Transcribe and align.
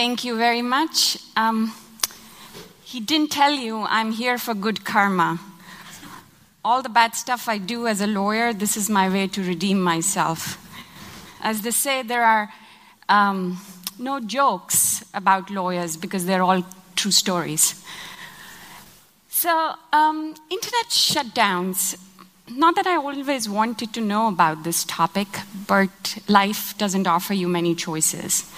Thank 0.00 0.24
you 0.24 0.34
very 0.38 0.62
much. 0.62 1.18
Um, 1.36 1.74
he 2.82 3.00
didn't 3.00 3.30
tell 3.30 3.52
you 3.52 3.80
I'm 3.80 4.12
here 4.12 4.38
for 4.38 4.54
good 4.54 4.82
karma. 4.82 5.38
All 6.64 6.80
the 6.80 6.88
bad 6.88 7.14
stuff 7.14 7.50
I 7.50 7.58
do 7.58 7.86
as 7.86 8.00
a 8.00 8.06
lawyer, 8.06 8.54
this 8.54 8.78
is 8.78 8.88
my 8.88 9.10
way 9.10 9.26
to 9.26 9.42
redeem 9.42 9.82
myself. 9.82 10.56
As 11.42 11.60
they 11.60 11.70
say, 11.70 12.00
there 12.02 12.24
are 12.24 12.48
um, 13.10 13.60
no 13.98 14.20
jokes 14.20 15.04
about 15.12 15.50
lawyers 15.50 15.98
because 15.98 16.24
they're 16.24 16.42
all 16.42 16.64
true 16.96 17.10
stories. 17.10 17.84
So, 19.28 19.74
um, 19.92 20.34
internet 20.48 20.86
shutdowns. 20.88 21.98
Not 22.48 22.74
that 22.76 22.86
I 22.86 22.96
always 22.96 23.50
wanted 23.50 23.92
to 23.92 24.00
know 24.00 24.28
about 24.28 24.64
this 24.64 24.82
topic, 24.84 25.28
but 25.66 26.20
life 26.26 26.74
doesn't 26.78 27.06
offer 27.06 27.34
you 27.34 27.48
many 27.48 27.74
choices. 27.74 28.50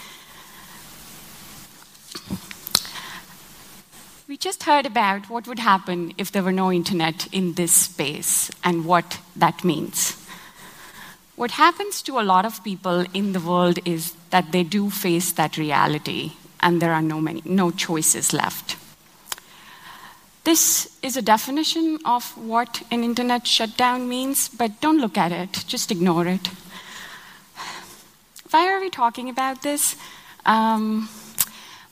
We 4.33 4.39
just 4.39 4.63
heard 4.63 4.87
about 4.87 5.29
what 5.29 5.47
would 5.47 5.59
happen 5.59 6.15
if 6.17 6.33
there 6.33 6.43
were 6.43 6.53
no 6.53 6.73
internet 6.73 7.29
in 7.35 7.53
this 7.53 7.71
space 7.71 8.51
and 8.65 8.87
what 8.87 9.19
that 9.37 9.63
means. 9.63 10.17
What 11.37 11.51
happens 11.51 12.01
to 12.01 12.19
a 12.19 12.25
lot 12.25 12.47
of 12.47 12.65
people 12.65 13.05
in 13.13 13.35
the 13.35 13.41
world 13.41 13.79
is 13.85 14.15
that 14.31 14.51
they 14.51 14.63
do 14.63 14.89
face 14.89 15.33
that 15.33 15.59
reality 15.59 16.33
and 16.61 16.81
there 16.81 16.95
are 16.95 17.03
no, 17.03 17.21
many, 17.21 17.43
no 17.45 17.71
choices 17.71 18.33
left. 18.33 18.77
This 20.45 20.99
is 21.03 21.19
a 21.19 21.23
definition 21.23 21.99
of 22.07 22.35
what 22.35 22.83
an 22.91 23.05
internet 23.05 23.47
shutdown 23.47 24.09
means, 24.09 24.49
but 24.49 24.81
don't 24.81 24.99
look 24.99 25.19
at 25.19 25.31
it, 25.31 25.63
just 25.67 25.91
ignore 25.91 26.27
it. 26.27 26.49
Why 28.51 28.73
are 28.73 28.81
we 28.81 28.89
talking 28.89 29.29
about 29.29 29.61
this? 29.61 29.95
Um, 30.47 31.11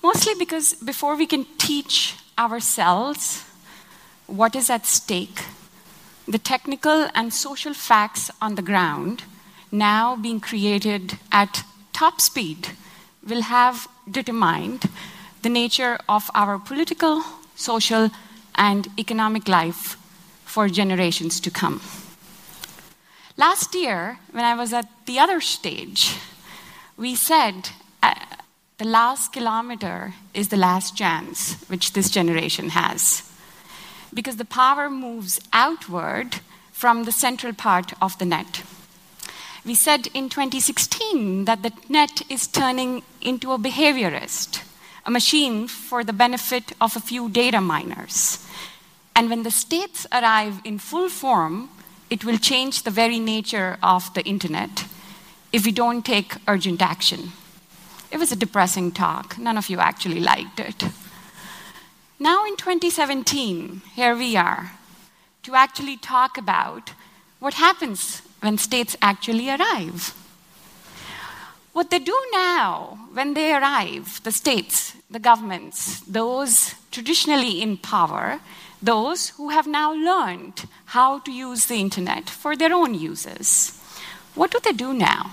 mostly 0.03 0.33
because 0.39 0.73
before 0.73 1.17
we 1.17 1.27
can 1.27 1.45
teach 1.59 2.17
ourselves 2.39 3.45
what 4.27 4.55
is 4.55 4.70
at 4.70 4.86
stake, 4.86 5.45
the 6.27 6.39
technical 6.39 7.09
and 7.14 7.34
social 7.34 7.75
facts 7.75 8.31
on 8.41 8.55
the 8.55 8.62
ground, 8.62 9.25
now 9.73 10.17
being 10.17 10.41
created 10.41 11.19
at 11.33 11.64
top 11.92 12.20
speed, 12.20 12.69
will 13.27 13.42
have 13.42 13.89
determined 14.11 14.89
the 15.42 15.48
nature 15.48 15.98
of 16.08 16.31
our 16.34 16.58
political, 16.58 17.23
social, 17.56 18.11
and 18.55 18.89
economic 18.98 19.48
life 19.48 19.97
for 20.45 20.69
generations 20.69 21.41
to 21.41 21.51
come. 21.51 21.81
Last 23.36 23.75
year, 23.75 24.19
when 24.33 24.45
I 24.45 24.55
was 24.55 24.73
at 24.73 24.86
the 25.06 25.19
other 25.19 25.41
stage, 25.41 26.17
we 26.97 27.14
said 27.14 27.70
uh, 28.03 28.14
the 28.81 28.86
last 28.86 29.31
kilometer 29.34 30.14
is 30.33 30.48
the 30.48 30.56
last 30.56 30.97
chance 30.97 31.62
which 31.69 31.92
this 31.92 32.09
generation 32.09 32.70
has. 32.70 33.31
Because 34.14 34.36
the 34.36 34.47
power 34.47 34.89
moves 34.89 35.39
outward 35.53 36.41
from 36.73 37.05
the 37.05 37.12
central 37.12 37.53
part 37.53 37.92
of 38.01 38.17
the 38.17 38.25
net. 38.25 38.62
We 39.67 39.75
said 39.75 40.06
in 40.14 40.31
2016 40.31 41.45
that 41.45 41.62
the 41.62 41.73
net 41.91 42.23
is 42.31 42.47
turning 42.47 43.03
into 43.20 43.53
a 43.53 43.58
behaviorist, 43.58 44.62
a 45.05 45.11
machine 45.11 45.69
for 45.69 46.03
the 46.03 46.14
benefit 46.14 46.73
of 46.81 46.97
a 46.97 47.01
few 47.01 47.28
data 47.28 47.61
miners. 47.61 48.39
And 49.14 49.28
when 49.28 49.42
the 49.42 49.51
states 49.51 50.07
arrive 50.11 50.58
in 50.64 50.79
full 50.79 51.11
form, 51.11 51.68
it 52.08 52.24
will 52.24 52.39
change 52.39 52.85
the 52.85 52.91
very 52.91 53.18
nature 53.18 53.77
of 53.83 54.14
the 54.14 54.24
internet 54.24 54.86
if 55.52 55.67
we 55.67 55.70
don't 55.70 56.02
take 56.02 56.36
urgent 56.48 56.80
action. 56.80 57.33
It 58.11 58.19
was 58.19 58.33
a 58.33 58.37
depressing 58.37 58.93
talk. 58.93 59.39
None 59.39 59.57
of 59.57 59.69
you 59.69 59.79
actually 59.79 60.21
liked 60.21 60.59
it. 60.59 60.85
Now, 62.19 62.45
in 62.45 62.57
2017, 62.57 63.83
here 63.95 64.17
we 64.17 64.37
are 64.37 64.73
to 65.45 65.55
actually 65.55 65.97
talk 65.97 66.37
about 66.37 66.93
what 67.39 67.55
happens 67.55 68.23
when 68.41 68.59
states 68.59 68.97
actually 69.01 69.48
arrive. 69.48 70.15
What 71.73 71.91
they 71.91 72.01
do 72.01 72.19
now 72.33 72.98
when 73.13 73.35
they 73.35 73.55
arrive, 73.55 74.21
the 74.25 74.33
states, 74.33 74.95
the 75.09 75.21
governments, 75.21 76.01
those 76.01 76.75
traditionally 76.91 77.63
in 77.63 77.77
power, 77.77 78.41
those 78.83 79.31
who 79.31 79.51
have 79.51 79.67
now 79.67 79.92
learned 79.92 80.67
how 80.87 81.21
to 81.21 81.31
use 81.31 81.67
the 81.67 81.77
internet 81.77 82.29
for 82.29 82.57
their 82.57 82.75
own 82.75 82.95
uses, 82.95 83.81
what 84.35 84.51
do 84.51 84.59
they 84.63 84.73
do 84.73 84.92
now? 84.92 85.31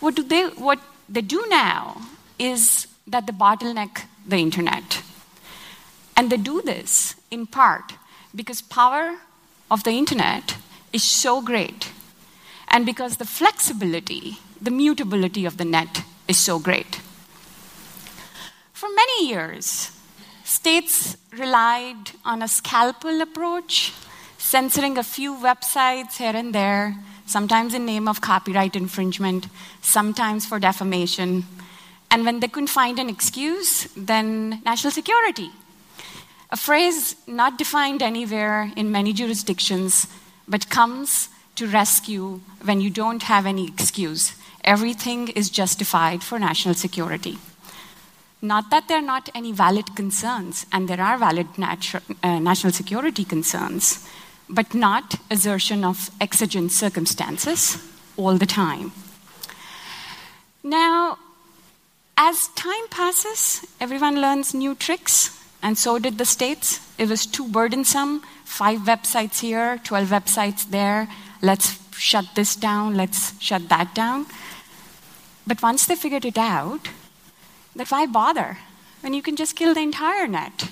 What 0.00 0.14
do 0.14 0.22
they, 0.22 0.44
what 0.44 0.78
they 1.08 1.20
do 1.20 1.44
now 1.48 2.02
is 2.38 2.86
that 3.06 3.26
they 3.26 3.32
bottleneck 3.32 4.02
the 4.26 4.36
internet. 4.36 5.02
And 6.16 6.30
they 6.30 6.36
do 6.36 6.62
this 6.62 7.16
in 7.30 7.46
part 7.46 7.94
because 8.34 8.62
power 8.62 9.16
of 9.70 9.84
the 9.84 9.90
internet 9.90 10.56
is 10.92 11.02
so 11.02 11.42
great 11.42 11.90
and 12.68 12.86
because 12.86 13.16
the 13.16 13.24
flexibility, 13.24 14.38
the 14.60 14.70
mutability 14.70 15.44
of 15.44 15.56
the 15.56 15.64
net 15.64 16.02
is 16.28 16.38
so 16.38 16.58
great. 16.58 17.00
For 18.72 18.88
many 18.88 19.28
years, 19.28 19.90
states 20.44 21.16
relied 21.32 22.12
on 22.24 22.42
a 22.42 22.48
scalpel 22.48 23.20
approach, 23.20 23.92
censoring 24.38 24.98
a 24.98 25.02
few 25.02 25.34
websites 25.34 26.16
here 26.16 26.34
and 26.34 26.54
there 26.54 26.96
sometimes 27.26 27.74
in 27.74 27.86
name 27.86 28.08
of 28.08 28.20
copyright 28.20 28.76
infringement, 28.76 29.48
sometimes 29.82 30.46
for 30.46 30.58
defamation. 30.58 31.44
And 32.10 32.24
when 32.24 32.40
they 32.40 32.48
couldn't 32.48 32.68
find 32.68 32.98
an 32.98 33.08
excuse, 33.08 33.88
then 33.96 34.62
national 34.64 34.92
security. 34.92 35.50
A 36.50 36.56
phrase 36.56 37.16
not 37.26 37.58
defined 37.58 38.02
anywhere 38.02 38.70
in 38.76 38.92
many 38.92 39.12
jurisdictions, 39.12 40.06
but 40.46 40.70
comes 40.70 41.28
to 41.56 41.66
rescue 41.66 42.40
when 42.62 42.80
you 42.80 42.90
don't 42.90 43.22
have 43.24 43.46
any 43.46 43.66
excuse. 43.66 44.34
Everything 44.62 45.28
is 45.28 45.50
justified 45.50 46.22
for 46.22 46.38
national 46.38 46.74
security. 46.74 47.38
Not 48.40 48.70
that 48.70 48.88
there 48.88 48.98
are 48.98 49.02
not 49.02 49.30
any 49.34 49.52
valid 49.52 49.96
concerns, 49.96 50.66
and 50.70 50.86
there 50.86 51.00
are 51.00 51.16
valid 51.16 51.48
natu- 51.54 52.02
uh, 52.22 52.38
national 52.38 52.72
security 52.72 53.24
concerns, 53.24 54.06
but 54.48 54.74
not 54.74 55.16
assertion 55.30 55.84
of 55.84 56.10
exigent 56.20 56.72
circumstances 56.72 57.78
all 58.16 58.36
the 58.36 58.46
time. 58.46 58.92
Now, 60.62 61.18
as 62.16 62.48
time 62.48 62.88
passes, 62.90 63.66
everyone 63.80 64.20
learns 64.20 64.54
new 64.54 64.74
tricks, 64.74 65.30
and 65.62 65.76
so 65.76 65.98
did 65.98 66.18
the 66.18 66.24
states. 66.24 66.80
It 66.98 67.08
was 67.08 67.26
too 67.26 67.48
burdensome 67.48 68.22
five 68.44 68.80
websites 68.80 69.40
here, 69.40 69.80
12 69.84 70.08
websites 70.08 70.70
there. 70.70 71.08
Let's 71.42 71.78
shut 71.98 72.26
this 72.34 72.54
down, 72.54 72.94
let's 72.96 73.40
shut 73.42 73.68
that 73.68 73.94
down. 73.94 74.26
But 75.46 75.62
once 75.62 75.86
they 75.86 75.96
figured 75.96 76.24
it 76.24 76.38
out, 76.38 76.88
that 77.76 77.90
why 77.90 78.06
bother 78.06 78.58
when 79.00 79.12
you 79.12 79.22
can 79.22 79.36
just 79.36 79.56
kill 79.56 79.74
the 79.74 79.80
entire 79.80 80.26
net? 80.26 80.70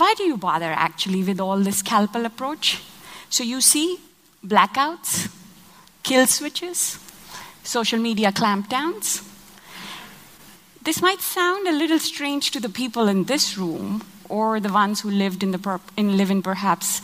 Why 0.00 0.14
do 0.16 0.22
you 0.22 0.38
bother 0.38 0.72
actually 0.72 1.22
with 1.22 1.40
all 1.40 1.58
this 1.58 1.80
scalpel 1.80 2.24
approach? 2.24 2.80
So 3.28 3.44
you 3.44 3.60
see 3.60 3.98
blackouts, 4.42 5.30
kill 6.02 6.26
switches, 6.26 6.98
social 7.62 7.98
media 7.98 8.32
clampdowns. 8.32 9.22
This 10.80 11.02
might 11.02 11.20
sound 11.20 11.68
a 11.68 11.72
little 11.72 11.98
strange 11.98 12.50
to 12.52 12.60
the 12.60 12.70
people 12.70 13.08
in 13.08 13.24
this 13.24 13.58
room 13.58 14.02
or 14.30 14.58
the 14.58 14.72
ones 14.72 15.02
who 15.02 15.10
lived 15.10 15.42
in, 15.42 15.50
the 15.50 15.80
in 15.98 16.16
live 16.16 16.30
in 16.30 16.40
perhaps 16.40 17.02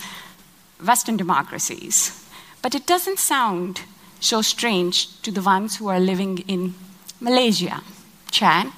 Western 0.83 1.19
democracies, 1.19 2.27
but 2.63 2.75
it 2.75 2.87
doesn't 2.87 3.19
sound 3.19 3.83
so 4.21 4.41
strange 4.41 5.21
to 5.21 5.31
the 5.31 5.43
ones 5.43 5.77
who 5.77 5.89
are 5.89 6.01
living 6.01 6.39
in 6.49 6.73
Malaysia, 7.21 7.83
Chad, 8.31 8.73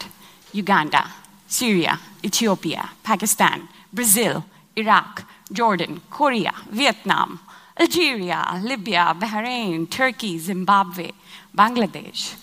Uganda, 0.53 1.07
Syria, 1.47 2.01
Ethiopia, 2.25 2.91
Pakistan, 3.05 3.69
Brazil, 3.93 4.45
Iraq, 4.77 5.25
Jordan, 5.53 6.01
Korea, 6.11 6.53
Vietnam, 6.71 7.41
Algeria, 7.79 8.61
Libya, 8.63 9.15
Bahrain, 9.19 9.89
Turkey, 9.89 10.39
Zimbabwe, 10.39 11.11
Bangladesh, 11.57 12.37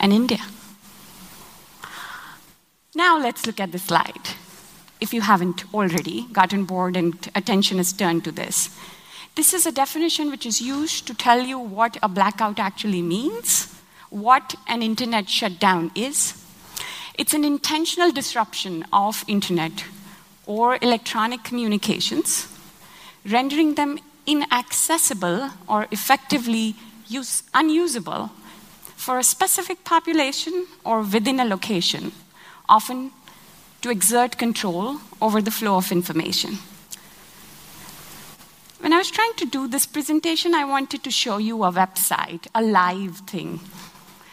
and 0.00 0.12
India. 0.12 0.40
Now 2.94 3.18
let's 3.18 3.46
look 3.46 3.60
at 3.60 3.72
the 3.72 3.78
slide. 3.78 4.30
If 5.00 5.12
you 5.12 5.20
haven't 5.20 5.64
already 5.74 6.26
gotten 6.32 6.64
bored 6.64 6.96
and 6.96 7.14
attention 7.34 7.78
is 7.78 7.92
turned 7.92 8.24
to 8.24 8.32
this, 8.32 8.70
this 9.34 9.52
is 9.52 9.66
a 9.66 9.72
definition 9.72 10.30
which 10.30 10.46
is 10.46 10.62
used 10.62 11.06
to 11.06 11.14
tell 11.14 11.40
you 11.40 11.58
what 11.58 11.98
a 12.02 12.08
blackout 12.08 12.58
actually 12.58 13.02
means, 13.02 13.74
what 14.08 14.54
an 14.66 14.80
internet 14.80 15.28
shutdown 15.28 15.90
is. 15.94 16.42
It's 17.18 17.34
an 17.34 17.44
intentional 17.44 18.12
disruption 18.12 18.86
of 18.92 19.24
internet 19.28 19.84
or 20.46 20.78
electronic 20.80 21.42
communications, 21.44 22.46
rendering 23.28 23.74
them 23.74 23.98
inaccessible 24.26 25.50
or 25.68 25.86
effectively 25.90 26.74
use, 27.08 27.42
unusable 27.54 28.30
for 28.96 29.18
a 29.18 29.24
specific 29.24 29.84
population 29.84 30.66
or 30.84 31.02
within 31.02 31.38
a 31.40 31.44
location, 31.44 32.12
often 32.68 33.10
to 33.82 33.90
exert 33.90 34.38
control 34.38 34.96
over 35.20 35.42
the 35.42 35.50
flow 35.50 35.76
of 35.76 35.92
information. 35.92 36.58
When 38.80 38.92
I 38.92 38.98
was 38.98 39.10
trying 39.10 39.34
to 39.34 39.46
do 39.46 39.66
this 39.66 39.86
presentation, 39.86 40.54
I 40.54 40.64
wanted 40.64 41.02
to 41.04 41.10
show 41.10 41.38
you 41.38 41.64
a 41.64 41.72
website, 41.72 42.46
a 42.54 42.62
live 42.62 43.18
thing. 43.18 43.60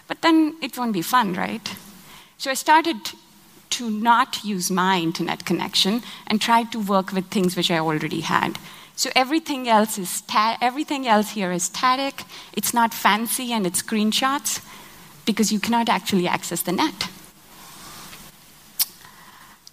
But 0.08 0.22
then 0.22 0.56
it 0.62 0.78
won't 0.78 0.94
be 0.94 1.02
fun, 1.02 1.34
right? 1.34 1.76
So 2.38 2.52
I 2.52 2.56
started 2.56 2.98
to 3.78 3.90
not 3.90 4.44
use 4.44 4.70
my 4.70 5.00
internet 5.00 5.46
connection 5.46 6.02
and 6.28 6.40
tried 6.40 6.72
to 6.72 6.80
work 6.80 7.12
with 7.12 7.26
things 7.32 7.56
which 7.56 7.72
I 7.72 7.80
already 7.80 8.22
had. 8.22 8.58
So 8.96 9.10
everything 9.16 9.68
else 9.68 9.98
is 9.98 10.22
everything 10.62 11.08
else 11.08 11.32
here 11.32 11.52
is 11.52 11.64
static. 11.64 12.24
It's 12.54 12.74
not 12.74 12.94
fancy 12.94 13.52
and 13.52 13.66
it's 13.66 13.82
screenshots 13.82 14.62
because 15.26 15.52
you 15.52 15.60
cannot 15.60 15.90
actually 15.90 16.28
access 16.28 16.62
the 16.62 16.72
net. 16.72 17.10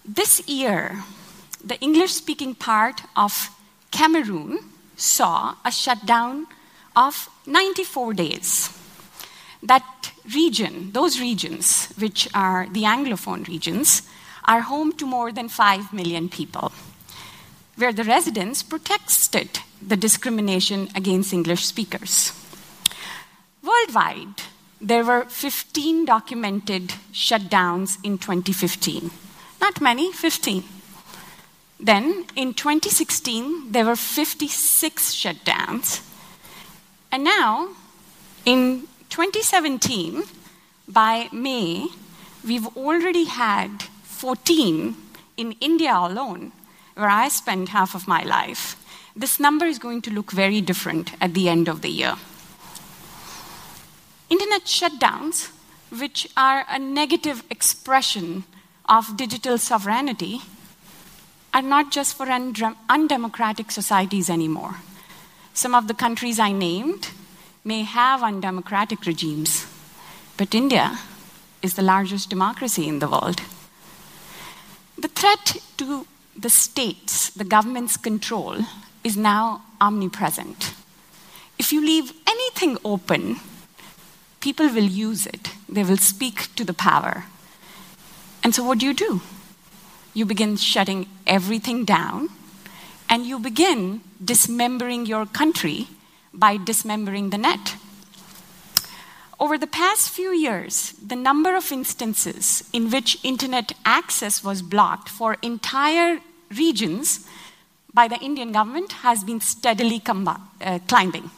This 0.03 0.41
year, 0.47 1.03
the 1.63 1.79
English 1.79 2.13
speaking 2.13 2.55
part 2.55 3.03
of 3.15 3.49
Cameroon 3.91 4.59
saw 4.97 5.55
a 5.63 5.71
shutdown 5.71 6.47
of 6.95 7.29
94 7.45 8.13
days. 8.15 8.80
That 9.63 10.11
region, 10.33 10.91
those 10.91 11.19
regions, 11.19 11.87
which 11.97 12.27
are 12.33 12.67
the 12.71 12.83
Anglophone 12.83 13.47
regions, 13.47 14.03
are 14.45 14.61
home 14.61 14.93
to 14.93 15.05
more 15.05 15.31
than 15.31 15.49
5 15.49 15.93
million 15.93 16.29
people, 16.29 16.71
where 17.75 17.93
the 17.93 18.03
residents 18.03 18.63
protested 18.63 19.59
the 19.81 19.97
discrimination 19.97 20.89
against 20.95 21.33
English 21.33 21.65
speakers. 21.65 22.33
Worldwide, 23.63 24.41
there 24.79 25.05
were 25.05 25.25
15 25.25 26.05
documented 26.05 26.93
shutdowns 27.13 27.97
in 28.03 28.17
2015. 28.17 29.11
Not 29.59 29.79
many, 29.79 30.11
15. 30.11 30.63
Then 31.79 32.25
in 32.35 32.53
2016, 32.53 33.71
there 33.71 33.85
were 33.85 33.95
56 33.95 35.13
shutdowns. 35.13 36.01
And 37.11 37.23
now, 37.23 37.69
in 38.45 38.87
2017, 39.11 40.23
by 40.87 41.27
May, 41.33 41.87
we've 42.45 42.65
already 42.77 43.25
had 43.25 43.83
14 44.03 44.95
in 45.35 45.51
India 45.59 45.93
alone, 45.93 46.53
where 46.95 47.09
I 47.09 47.27
spent 47.27 47.69
half 47.69 47.93
of 47.93 48.07
my 48.07 48.23
life. 48.23 48.77
This 49.13 49.37
number 49.37 49.65
is 49.65 49.79
going 49.79 50.01
to 50.03 50.11
look 50.11 50.31
very 50.31 50.61
different 50.61 51.11
at 51.19 51.33
the 51.33 51.49
end 51.49 51.67
of 51.67 51.81
the 51.81 51.89
year. 51.89 52.15
Internet 54.29 54.63
shutdowns, 54.63 55.51
which 55.89 56.29
are 56.37 56.63
a 56.69 56.79
negative 56.79 57.43
expression 57.49 58.45
of 58.87 59.17
digital 59.17 59.57
sovereignty, 59.57 60.39
are 61.53 61.61
not 61.61 61.91
just 61.91 62.15
for 62.15 62.29
undemocratic 62.29 63.71
societies 63.71 64.29
anymore. 64.29 64.77
Some 65.53 65.75
of 65.75 65.89
the 65.89 65.93
countries 65.93 66.39
I 66.39 66.53
named 66.53 67.09
may 67.63 67.83
have 67.83 68.23
undemocratic 68.23 69.05
regimes, 69.05 69.65
but 70.37 70.55
India 70.55 70.99
is 71.61 71.75
the 71.75 71.81
largest 71.81 72.29
democracy 72.29 72.87
in 72.87 72.99
the 72.99 73.07
world. 73.07 73.41
The 74.97 75.07
threat 75.07 75.57
to 75.77 76.07
the 76.37 76.49
states, 76.49 77.29
the 77.29 77.43
government's 77.43 77.97
control, 77.97 78.57
is 79.03 79.17
now 79.17 79.63
omnipresent. 79.79 80.73
If 81.59 81.71
you 81.71 81.81
leave 81.81 82.13
anything 82.27 82.77
open, 82.83 83.37
people 84.39 84.67
will 84.67 84.83
use 84.83 85.27
it, 85.27 85.51
they 85.69 85.83
will 85.83 85.97
speak 85.97 86.55
to 86.55 86.63
the 86.63 86.73
power. 86.73 87.25
And 88.43 88.55
so, 88.55 88.63
what 88.63 88.79
do 88.79 88.85
you 88.85 88.93
do? 88.93 89.21
you 90.13 90.25
begin 90.25 90.57
shutting 90.57 91.07
everything 91.25 91.85
down, 91.85 92.29
and 93.09 93.25
you 93.25 93.39
begin 93.39 94.01
dismembering 94.23 95.05
your 95.05 95.25
country 95.25 95.87
by 96.33 96.57
dismembering 96.57 97.29
the 97.29 97.37
net. 97.37 97.75
Over 99.39 99.57
the 99.57 99.67
past 99.67 100.09
few 100.09 100.31
years, 100.31 100.91
the 101.03 101.15
number 101.15 101.55
of 101.55 101.71
instances 101.71 102.69
in 102.71 102.91
which 102.91 103.17
internet 103.23 103.73
access 103.83 104.43
was 104.43 104.61
blocked 104.61 105.09
for 105.09 105.37
entire 105.41 106.19
regions 106.55 107.27
by 107.93 108.07
the 108.07 108.19
Indian 108.19 108.51
government 108.51 108.91
has 109.03 109.23
been 109.23 109.41
steadily 109.41 110.01
uh, 110.07 110.79
climbing. 110.87 111.31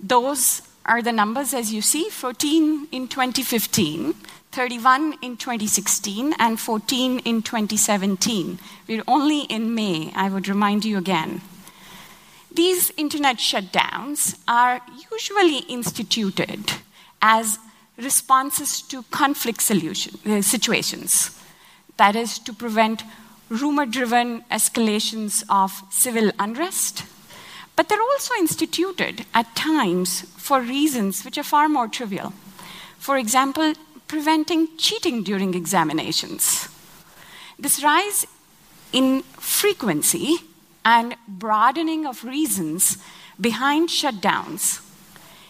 Those 0.00 0.62
are 0.84 1.02
the 1.02 1.12
numbers 1.12 1.54
as 1.54 1.72
you 1.72 1.82
see 1.82 2.10
14 2.10 2.88
in 2.92 3.08
2015, 3.08 4.14
31 4.52 5.14
in 5.22 5.36
2016, 5.36 6.34
and 6.38 6.58
14 6.58 7.18
in 7.20 7.42
2017. 7.42 8.58
We're 8.88 9.02
only 9.06 9.40
in 9.42 9.74
May, 9.74 10.12
I 10.14 10.28
would 10.28 10.48
remind 10.48 10.84
you 10.84 10.98
again. 10.98 11.42
These 12.56 12.90
internet 12.96 13.36
shutdowns 13.36 14.38
are 14.48 14.80
usually 15.12 15.58
instituted 15.68 16.72
as 17.20 17.58
responses 17.98 18.80
to 18.82 19.02
conflict 19.10 19.60
solution, 19.60 20.18
uh, 20.24 20.40
situations. 20.40 21.38
That 21.98 22.16
is, 22.16 22.38
to 22.40 22.54
prevent 22.54 23.02
rumor 23.50 23.84
driven 23.84 24.40
escalations 24.50 25.44
of 25.50 25.82
civil 25.90 26.32
unrest. 26.38 27.04
But 27.76 27.90
they're 27.90 28.00
also 28.00 28.32
instituted 28.38 29.26
at 29.34 29.54
times 29.54 30.22
for 30.38 30.62
reasons 30.62 31.26
which 31.26 31.36
are 31.36 31.42
far 31.42 31.68
more 31.68 31.88
trivial. 31.88 32.32
For 32.98 33.18
example, 33.18 33.74
preventing 34.08 34.78
cheating 34.78 35.22
during 35.22 35.52
examinations. 35.52 36.70
This 37.58 37.82
rise 37.84 38.26
in 38.94 39.24
frequency 39.34 40.38
and 40.86 41.16
broadening 41.26 42.06
of 42.06 42.22
reasons 42.22 42.98
behind 43.40 43.88
shutdowns, 43.88 44.80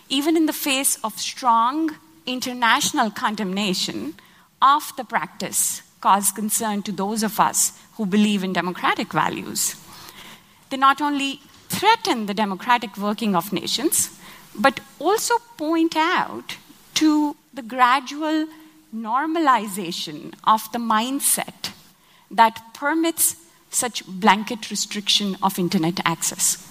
even 0.09 0.35
in 0.35 0.47
the 0.47 0.53
face 0.53 0.99
of 1.05 1.21
strong 1.21 1.95
international 2.25 3.11
condemnation 3.11 4.15
of 4.63 4.91
the 4.97 5.05
practice, 5.05 5.83
cause 6.01 6.33
concern 6.33 6.83
to 6.83 6.91
those 6.91 7.23
of 7.23 7.39
us 7.39 7.79
who 7.97 8.07
believe 8.07 8.43
in 8.43 8.55
democratic 8.55 9.13
values. 9.13 9.77
They 10.71 10.79
not 10.79 11.03
only 11.03 11.41
threaten 11.69 12.25
the 12.25 12.35
democratic 12.35 12.97
working 12.97 13.37
of 13.37 13.53
nations, 13.53 14.19
but 14.59 14.81
also 14.99 15.35
point 15.59 15.95
out 15.97 16.57
to 16.95 17.37
the 17.53 17.63
gradual 17.63 18.47
normalization 18.95 20.33
of 20.45 20.73
the 20.73 20.79
mindset 20.79 21.73
that 22.31 22.63
permits 22.73 23.37
such 23.71 24.07
blanket 24.07 24.71
restriction 24.71 25.37
of 25.43 25.59
internet 25.59 26.01
access. 26.05 26.67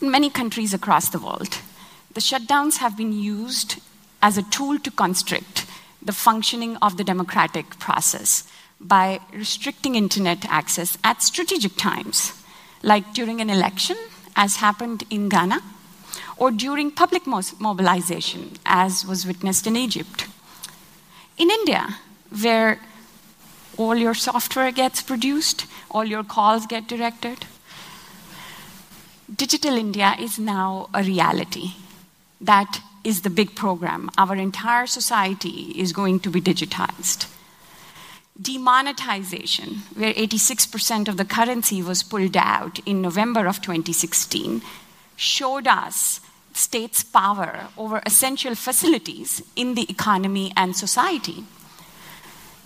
In 0.00 0.10
many 0.10 0.30
countries 0.30 0.72
across 0.72 1.08
the 1.08 1.18
world, 1.18 1.58
the 2.14 2.20
shutdowns 2.20 2.78
have 2.78 2.96
been 2.96 3.12
used 3.12 3.80
as 4.22 4.38
a 4.38 4.42
tool 4.42 4.78
to 4.78 4.90
constrict 4.90 5.66
the 6.02 6.12
functioning 6.12 6.76
of 6.78 6.96
the 6.96 7.04
democratic 7.04 7.78
process 7.78 8.44
by 8.80 9.20
restricting 9.32 9.94
internet 9.94 10.44
access 10.48 10.96
at 11.04 11.22
strategic 11.22 11.76
times, 11.76 12.32
like 12.82 13.12
during 13.12 13.40
an 13.40 13.50
election, 13.50 13.96
as 14.36 14.56
happened 14.56 15.04
in 15.10 15.28
Ghana 15.28 15.60
or 16.38 16.50
during 16.50 16.90
public 16.90 17.26
mobilization, 17.26 18.52
as 18.64 19.04
was 19.04 19.26
witnessed 19.26 19.66
in 19.66 19.76
Egypt. 19.76 20.26
In 21.36 21.50
India, 21.50 21.96
where 22.40 22.80
all 23.80 23.96
your 23.96 24.14
software 24.14 24.72
gets 24.72 25.02
produced, 25.02 25.66
all 25.90 26.04
your 26.04 26.24
calls 26.24 26.66
get 26.66 26.86
directed, 26.86 27.46
Digital 29.34 29.76
India 29.76 30.16
is 30.18 30.40
now 30.40 30.88
a 30.92 31.04
reality. 31.04 31.74
That 32.40 32.80
is 33.04 33.22
the 33.22 33.30
big 33.30 33.54
program. 33.54 34.10
Our 34.18 34.34
entire 34.34 34.88
society 34.88 35.72
is 35.76 35.92
going 35.92 36.18
to 36.20 36.30
be 36.30 36.40
digitized. 36.40 37.26
Demonetization, 38.40 39.82
where 39.94 40.12
86% 40.14 41.06
of 41.06 41.16
the 41.16 41.24
currency 41.24 41.80
was 41.80 42.02
pulled 42.02 42.36
out 42.36 42.80
in 42.80 43.00
November 43.00 43.46
of 43.46 43.62
2016, 43.62 44.62
showed 45.14 45.68
us 45.68 46.20
state's 46.52 47.04
power 47.04 47.68
over 47.78 48.02
essential 48.04 48.56
facilities 48.56 49.42
in 49.54 49.74
the 49.74 49.88
economy 49.88 50.52
and 50.56 50.74
society. 50.74 51.44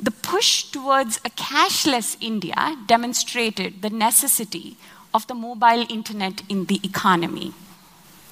The 0.04 0.10
push 0.10 0.64
towards 0.64 1.16
a 1.24 1.30
cashless 1.30 2.18
India 2.20 2.76
demonstrated 2.86 3.80
the 3.80 3.88
necessity 3.88 4.76
of 5.14 5.26
the 5.28 5.34
mobile 5.34 5.86
internet 5.88 6.42
in 6.50 6.66
the 6.66 6.78
economy. 6.84 7.54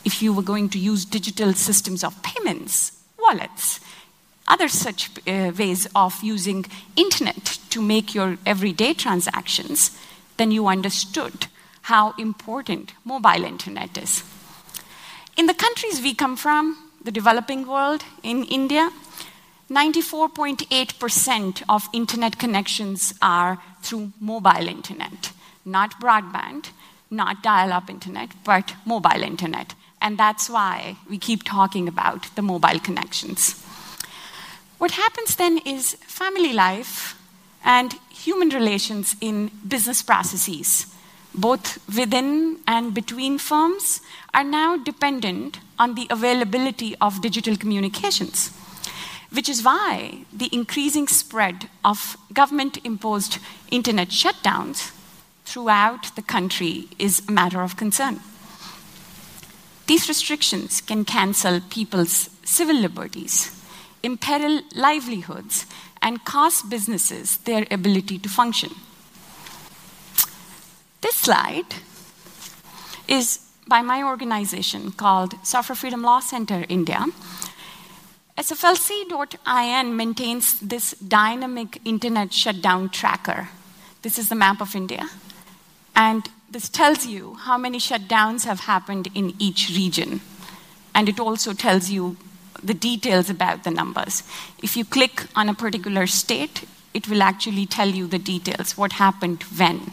If 0.05 0.21
you 0.21 0.35
were 0.35 0.43
going 0.43 0.69
to 0.69 0.79
use 0.79 1.07
digital 1.07 1.55
systems 1.55 2.05
of 2.05 2.23
payments, 2.23 2.93
wallets, 3.19 3.81
other 4.47 4.69
such 4.69 5.09
uh, 5.27 5.53
ways 5.59 5.89
of 5.95 6.23
using 6.23 6.67
internet 6.95 7.59
to 7.71 7.81
make 7.81 8.15
your 8.15 8.37
everyday 8.45 8.93
transactions, 8.93 9.97
then 10.37 10.51
you 10.51 10.67
understood 10.67 11.47
how 11.93 12.13
important 12.19 12.93
mobile 13.03 13.45
internet 13.45 13.97
is. 13.97 14.23
In 15.39 15.47
the 15.47 15.55
countries 15.55 16.03
we 16.03 16.13
come 16.13 16.37
from, 16.37 16.91
the 17.03 17.11
developing 17.11 17.67
world 17.67 18.05
in 18.23 18.45
India, 18.45 18.91
94.8% 19.73 21.63
of 21.67 21.89
internet 21.95 22.39
connections 22.39 23.15
are 23.23 23.59
through 23.81 24.13
mobile 24.21 24.69
internet, 24.69 25.33
not 25.65 25.99
broadband, 25.99 26.69
not 27.11 27.43
dial 27.43 27.73
up 27.73 27.89
internet, 27.89 28.29
but 28.45 28.75
mobile 28.85 29.23
internet. 29.23 29.75
And 30.03 30.19
that's 30.19 30.51
why 30.51 30.99
we 31.09 31.17
keep 31.17 31.43
talking 31.43 31.89
about 31.89 32.27
the 32.37 32.43
mobile 32.43 32.81
connections. 32.81 33.63
What 34.77 34.91
happens 34.91 35.37
then 35.37 35.57
is 35.65 35.95
family 36.07 36.53
life 36.53 37.19
and 37.65 37.95
human 38.11 38.51
relations 38.51 39.17
in 39.23 39.51
business 39.67 40.03
processes, 40.03 40.87
both 41.35 41.79
within 41.97 42.59
and 42.67 42.93
between 42.93 43.39
firms, 43.39 44.03
are 44.35 44.45
now 44.45 44.77
dependent 44.77 45.61
on 45.79 45.95
the 45.95 46.09
availability 46.11 46.95
of 47.01 47.23
digital 47.23 47.57
communications, 47.57 48.51
which 49.33 49.49
is 49.49 49.65
why 49.65 50.25
the 50.33 50.49
increasing 50.53 51.09
spread 51.09 51.69
of 51.85 52.17
government 52.33 52.79
imposed 52.85 53.39
internet 53.71 54.09
shutdowns 54.09 54.93
throughout 55.45 56.15
the 56.17 56.23
country 56.23 56.89
is 56.99 57.23
a 57.29 57.33
matter 57.33 57.63
of 57.63 57.77
concern. 57.77 58.21
These 59.87 60.09
restrictions 60.09 60.81
can 60.81 61.05
cancel 61.05 61.61
people's 61.69 62.31
civil 62.45 62.77
liberties 62.77 63.63
imperil 64.03 64.63
livelihoods, 64.75 65.67
and 66.01 66.25
cost 66.25 66.69
businesses 66.69 67.39
their 67.39 67.67
ability 67.71 68.19
to 68.19 68.29
function. 68.29 68.71
This 71.01 71.15
slide 71.15 71.75
is 73.09 73.39
by 73.69 73.83
my 73.83 74.03
organization 74.03 74.93
called 74.93 75.35
Software 75.45 75.77
Freedom 75.77 76.03
Law 76.03 76.21
Center 76.21 76.65
India. 76.69 77.07
SFLC.in 78.39 79.97
maintains 79.97 80.59
this 80.61 80.93
dynamic 80.93 81.81
internet 81.85 82.33
shutdown 82.33 82.89
tracker. 82.89 83.49
This 84.01 84.19
is 84.19 84.29
the 84.31 84.35
map 84.35 84.61
of 84.61 84.75
India. 84.75 85.09
And 85.95 86.29
this 86.51 86.69
tells 86.69 87.07
you 87.07 87.35
how 87.35 87.59
many 87.59 87.79
shutdowns 87.79 88.45
have 88.45 88.61
happened 88.61 89.09
in 89.15 89.35
each 89.39 89.71
region. 89.71 90.23
And 90.95 91.09
it 91.09 91.21
also 91.21 91.53
tells 91.53 91.91
you 91.91 92.17
the 92.63 92.75
details 92.75 93.29
about 93.29 93.65
the 93.65 93.71
numbers. 93.71 94.23
If 94.63 94.77
you 94.77 94.85
click 94.85 95.25
on 95.37 95.49
a 95.49 95.55
particular 95.55 96.07
state, 96.07 96.65
it 96.95 97.09
will 97.09 97.23
actually 97.23 97.67
tell 97.67 97.89
you 97.89 98.07
the 98.07 98.19
details, 98.19 98.77
what 98.77 98.93
happened 98.93 99.43
when. 99.43 99.93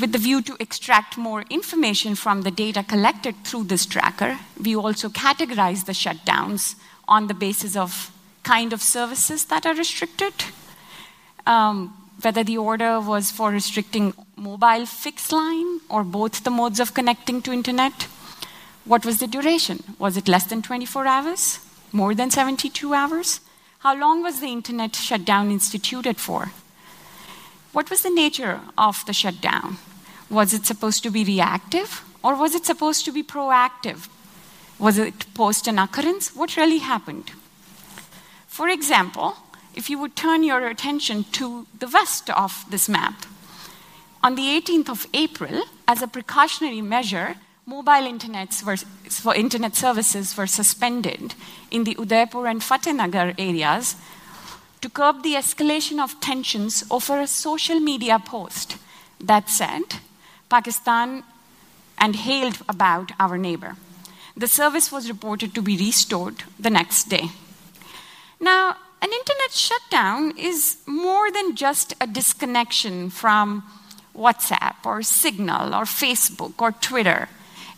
With 0.00 0.12
the 0.12 0.18
view 0.18 0.42
to 0.42 0.56
extract 0.60 1.16
more 1.16 1.44
information 1.48 2.14
from 2.14 2.42
the 2.42 2.50
data 2.50 2.82
collected 2.82 3.34
through 3.44 3.64
this 3.64 3.86
tracker, 3.86 4.38
we 4.62 4.76
also 4.76 5.08
categorize 5.08 5.86
the 5.86 5.92
shutdowns 5.92 6.74
on 7.08 7.28
the 7.28 7.34
basis 7.34 7.76
of 7.76 8.10
kind 8.42 8.72
of 8.72 8.82
services 8.82 9.46
that 9.46 9.64
are 9.64 9.74
restricted, 9.74 10.34
um, 11.46 11.96
whether 12.20 12.44
the 12.44 12.58
order 12.58 13.00
was 13.00 13.30
for 13.30 13.50
restricting 13.50 14.12
mobile 14.36 14.86
fixed 14.86 15.32
line 15.32 15.80
or 15.88 16.04
both 16.04 16.44
the 16.44 16.50
modes 16.50 16.80
of 16.80 16.94
connecting 16.94 17.42
to 17.42 17.52
internet 17.52 18.06
what 18.86 19.04
was 19.04 19.18
the 19.18 19.26
duration? 19.26 19.82
Was 19.98 20.16
it 20.16 20.28
less 20.28 20.44
than 20.44 20.62
24 20.62 21.08
hours? 21.08 21.58
More 21.90 22.14
than 22.14 22.30
72 22.30 22.94
hours? 22.94 23.40
How 23.80 23.96
long 23.96 24.22
was 24.22 24.38
the 24.38 24.46
internet 24.46 24.94
shutdown 24.94 25.50
instituted 25.50 26.18
for? 26.18 26.52
What 27.76 27.90
was 27.90 28.00
the 28.00 28.08
nature 28.08 28.60
of 28.78 29.04
the 29.04 29.12
shutdown? 29.12 29.76
Was 30.30 30.54
it 30.54 30.64
supposed 30.64 31.02
to 31.02 31.10
be 31.10 31.24
reactive 31.24 32.02
or 32.24 32.34
was 32.34 32.54
it 32.54 32.64
supposed 32.64 33.04
to 33.04 33.12
be 33.12 33.22
proactive? 33.22 34.08
Was 34.78 34.96
it 34.96 35.26
post 35.34 35.68
an 35.68 35.78
occurrence? 35.78 36.34
What 36.34 36.56
really 36.56 36.78
happened? 36.78 37.32
For 38.48 38.70
example, 38.70 39.36
if 39.74 39.90
you 39.90 39.98
would 39.98 40.16
turn 40.16 40.42
your 40.42 40.66
attention 40.66 41.24
to 41.32 41.66
the 41.78 41.86
west 41.86 42.30
of 42.30 42.64
this 42.70 42.88
map, 42.88 43.26
on 44.24 44.36
the 44.36 44.58
18th 44.58 44.88
of 44.88 45.06
April, 45.12 45.64
as 45.86 46.00
a 46.00 46.08
precautionary 46.08 46.80
measure, 46.80 47.34
mobile 47.66 48.10
were, 48.64 49.34
internet 49.34 49.76
services 49.76 50.34
were 50.34 50.46
suspended 50.46 51.34
in 51.70 51.84
the 51.84 51.94
Udaipur 51.98 52.46
and 52.46 52.62
Fatehnagar 52.62 53.34
areas 53.38 53.96
to 54.86 54.90
curb 54.90 55.24
the 55.24 55.34
escalation 55.34 55.98
of 55.98 56.20
tensions 56.20 56.84
over 56.92 57.20
a 57.20 57.26
social 57.26 57.80
media 57.80 58.20
post 58.20 58.76
that 59.18 59.48
said 59.48 59.82
Pakistan 60.48 61.24
and 61.98 62.14
hailed 62.14 62.58
about 62.68 63.10
our 63.18 63.36
neighbor. 63.36 63.74
The 64.36 64.46
service 64.46 64.92
was 64.92 65.08
reported 65.08 65.56
to 65.56 65.62
be 65.62 65.76
restored 65.76 66.44
the 66.56 66.70
next 66.70 67.08
day. 67.08 67.30
Now, 68.38 68.76
an 69.02 69.10
internet 69.12 69.50
shutdown 69.50 70.38
is 70.38 70.76
more 70.86 71.32
than 71.32 71.56
just 71.56 71.94
a 72.00 72.06
disconnection 72.06 73.10
from 73.10 73.64
WhatsApp 74.14 74.76
or 74.84 75.02
Signal 75.02 75.74
or 75.74 75.82
Facebook 75.82 76.62
or 76.62 76.70
Twitter 76.70 77.28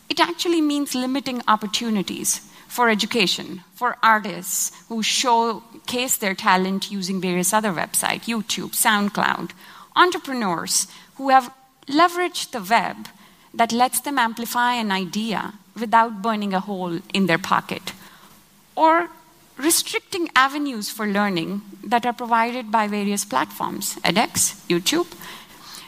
it 0.08 0.20
actually 0.20 0.60
means 0.60 0.94
limiting 0.94 1.42
opportunities 1.46 2.48
for 2.78 2.88
education, 2.88 3.64
for 3.75 3.97
artists 4.04 4.70
who 4.88 5.02
showcase 5.02 6.16
their 6.16 6.32
talent 6.32 6.92
using 6.92 7.20
various 7.20 7.52
other 7.52 7.73
websites, 7.73 8.30
YouTube, 8.30 8.70
SoundCloud, 8.70 9.50
entrepreneurs 9.97 10.87
who 11.16 11.30
have 11.30 11.52
leveraged 11.88 12.52
the 12.52 12.62
web 12.62 13.08
that 13.52 13.73
lets 13.73 13.99
them 13.99 14.16
amplify 14.16 14.75
an 14.75 14.92
idea 14.92 15.54
without 15.75 16.23
burning 16.23 16.54
a 16.54 16.61
hole 16.61 17.00
in 17.12 17.26
their 17.26 17.42
pocket, 17.52 17.92
or 18.76 19.08
restricting 19.56 20.30
avenues 20.37 20.88
for 20.88 21.04
learning 21.04 21.62
that 21.82 22.06
are 22.06 22.12
provided 22.12 22.70
by 22.70 22.87
various 22.87 23.25
platforms, 23.25 23.97
edX, 24.04 24.54
YouTube. 24.68 25.11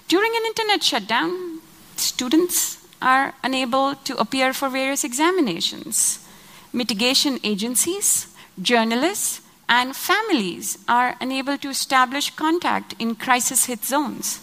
During 0.09 0.33
an 0.35 0.45
internet 0.45 0.83
shutdown, 0.83 1.61
students 1.95 2.85
are 3.01 3.33
unable 3.45 3.95
to 3.95 4.17
appear 4.17 4.53
for 4.53 4.69
various 4.69 5.05
examinations. 5.05 6.27
Mitigation 6.73 7.41
agencies, 7.43 8.29
journalists, 8.63 9.41
and 9.69 9.95
families 9.95 10.79
are 10.89 11.17
unable 11.21 11.59
to 11.59 11.69
establish 11.69 12.31
contact 12.31 12.95
in 12.99 13.15
crisis 13.15 13.67
hit 13.67 13.85
zones. 13.85 14.41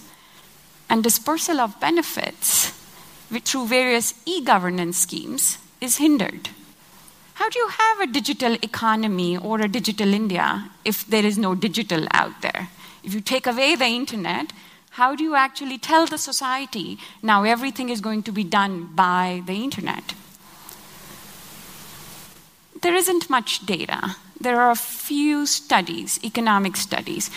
And 0.90 1.04
dispersal 1.04 1.60
of 1.60 1.80
benefits 1.80 2.74
through 3.30 3.68
various 3.68 4.14
e 4.26 4.42
governance 4.42 4.98
schemes 4.98 5.58
is 5.80 5.98
hindered. 5.98 6.50
How 7.36 7.50
do 7.50 7.60
you 7.60 7.70
have 7.70 8.00
a 8.00 8.12
digital 8.12 8.56
economy 8.62 9.38
or 9.38 9.62
a 9.62 9.68
digital 9.68 10.14
India 10.14 10.72
if 10.84 11.06
there 11.06 11.26
is 11.26 11.38
no 11.38 11.56
digital 11.56 12.08
out 12.12 12.42
there? 12.42 12.70
If 13.04 13.14
you 13.14 13.22
take 13.22 13.48
away 13.48 13.76
the 13.76 13.86
internet, 13.86 14.52
how 14.92 15.16
do 15.16 15.24
you 15.24 15.36
actually 15.36 15.78
tell 15.78 16.08
the 16.08 16.18
society 16.18 16.98
now 17.22 17.44
everything 17.44 17.90
is 17.90 18.02
going 18.02 18.24
to 18.24 18.32
be 18.32 18.44
done 18.44 18.90
by 18.96 19.44
the 19.46 19.64
internet? 19.64 20.14
There 22.82 22.96
isn't 22.96 23.30
much 23.30 23.66
data. 23.66 24.16
There 24.40 24.62
are 24.62 24.72
a 24.72 24.76
few 24.76 25.46
studies, 25.46 26.20
economic 26.24 26.78
studies. 26.78 27.32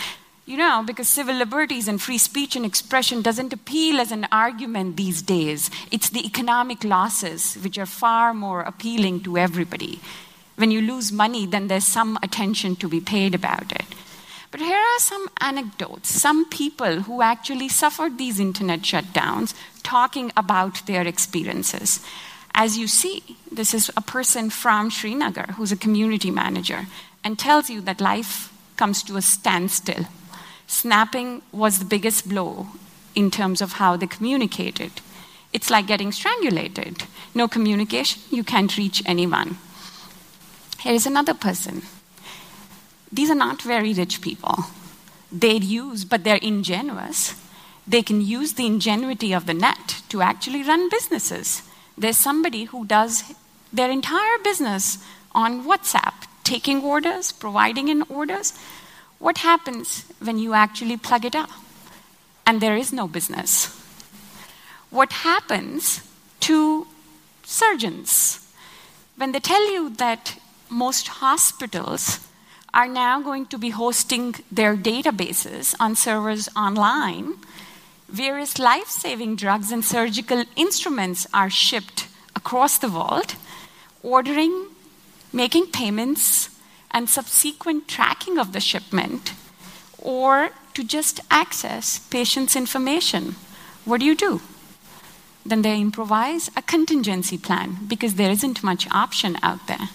You 0.45 0.57
know, 0.57 0.83
because 0.85 1.09
civil 1.09 1.37
liberties 1.37 1.87
and 1.87 2.03
free 2.03 2.19
speech 2.19 2.57
and 2.57 2.67
expression 2.67 3.23
doesn't 3.23 3.53
appeal 3.53 4.01
as 4.01 4.11
an 4.11 4.27
argument 4.33 4.97
these 4.97 5.23
days. 5.23 5.71
It's 5.91 6.11
the 6.11 6.27
economic 6.27 6.83
losses 6.83 7.55
which 7.63 7.79
are 7.79 7.87
far 7.87 8.35
more 8.35 8.63
appealing 8.63 9.23
to 9.23 9.39
everybody. 9.39 10.01
When 10.57 10.71
you 10.71 10.83
lose 10.83 11.13
money, 11.13 11.47
then 11.47 11.69
there's 11.69 11.87
some 11.87 12.19
attention 12.23 12.77
to 12.77 12.89
be 12.89 13.01
paid 13.01 13.35
about 13.35 13.73
it. 13.73 13.87
But 14.51 14.61
here 14.61 14.77
are 14.77 14.99
some 14.99 15.29
anecdotes, 15.41 16.11
some 16.11 16.45
people 16.49 17.03
who 17.03 17.23
actually 17.23 17.69
suffered 17.69 18.19
these 18.19 18.41
internet 18.41 18.81
shutdowns 18.81 19.55
talking 19.85 20.33
about 20.37 20.85
their 20.87 21.07
experiences. 21.07 22.05
As 22.55 22.77
you 22.77 22.87
see, 22.87 23.37
this 23.51 23.75
is 23.75 23.91
a 23.97 24.01
person 24.01 24.51
from 24.51 24.91
Srinagar 24.91 25.55
who's 25.57 25.73
a 25.73 25.77
community 25.77 26.31
manager 26.31 26.87
and 27.25 27.39
tells 27.39 27.71
you 27.71 27.81
that 27.83 28.01
life 28.01 28.53
comes 28.77 29.03
to 29.05 29.17
a 29.17 29.23
standstill. 29.23 30.07
Snapping 30.67 31.43
was 31.53 31.79
the 31.79 31.85
biggest 31.85 32.29
blow 32.29 32.69
in 33.15 33.31
terms 33.31 33.61
of 33.61 33.75
how 33.75 33.97
they 33.97 34.07
communicated. 34.07 34.93
It's 35.53 35.71
like 35.71 35.87
getting 35.87 36.13
strangulated. 36.13 37.07
No 37.35 37.49
communication, 37.49 38.23
you 38.31 38.45
can't 38.45 38.77
reach 38.77 39.03
anyone. 39.05 39.59
Here 40.79 40.95
is 40.95 41.07
another 41.07 41.35
person 41.35 41.83
these 43.13 43.31
are 43.31 43.35
not 43.35 43.63
very 43.63 43.93
rich 43.93 44.21
people. 44.21 44.67
They 45.33 45.57
use, 45.57 46.05
but 46.05 46.23
they're 46.23 46.37
ingenuous. 46.37 47.35
They 47.87 48.03
can 48.03 48.21
use 48.21 48.53
the 48.53 48.67
ingenuity 48.67 49.33
of 49.33 49.47
the 49.47 49.55
net 49.55 50.03
to 50.11 50.23
actually 50.23 50.63
run 50.63 50.89
businesses. 50.89 51.63
There's 52.01 52.17
somebody 52.17 52.65
who 52.65 52.85
does 52.85 53.35
their 53.73 53.91
entire 53.91 54.39
business 54.43 54.99
on 55.33 55.65
WhatsApp, 55.65 56.15
taking 56.43 56.83
orders, 56.83 57.31
providing 57.31 57.87
in 57.89 58.03
orders. 58.09 58.53
What 59.19 59.39
happens 59.39 60.05
when 60.19 60.39
you 60.39 60.55
actually 60.55 60.97
plug 60.97 61.25
it 61.25 61.37
up 61.37 61.51
and 62.45 62.61
there 62.61 62.77
is 62.77 62.93
no 62.93 63.07
business? 63.07 63.67
What 64.91 65.13
happens 65.13 66.01
to 66.41 66.89
surgeons? 67.45 68.41
when 69.21 69.33
they 69.33 69.41
tell 69.41 69.71
you 69.71 69.91
that 69.91 70.41
most 70.71 71.09
hospitals 71.21 72.27
are 72.73 72.89
now 72.89 73.21
going 73.21 73.45
to 73.45 73.59
be 73.59 73.69
hosting 73.69 74.35
their 74.51 74.75
databases 74.75 75.75
on 75.79 75.95
servers 75.95 76.49
online, 76.57 77.35
various 78.11 78.59
life 78.59 78.89
saving 78.89 79.37
drugs 79.37 79.71
and 79.71 79.85
surgical 79.85 80.45
instruments 80.57 81.27
are 81.33 81.51
shipped 81.51 82.09
across 82.35 82.79
the 82.79 82.89
world, 82.91 83.37
ordering, 84.03 84.67
making 85.33 85.67
payments, 85.67 86.51
and 86.91 87.09
subsequent 87.09 87.87
tracking 87.87 88.39
of 88.39 88.53
the 88.53 88.61
shipment, 88.61 89.33
or 89.99 90.51
to 90.75 90.83
just 90.83 91.21
access 91.31 92.01
patients' 92.11 92.57
information. 92.57 93.37
What 93.85 94.01
do 94.01 94.07
you 94.07 94.17
do? 94.17 94.41
Then 95.47 95.63
they 95.63 95.81
improvise 95.81 96.51
a 96.57 96.63
contingency 96.63 97.39
plan 97.39 97.79
because 97.87 98.15
there 98.15 98.31
isn't 98.31 98.65
much 98.65 98.91
option 98.91 99.39
out 99.43 99.67
there. 99.69 99.89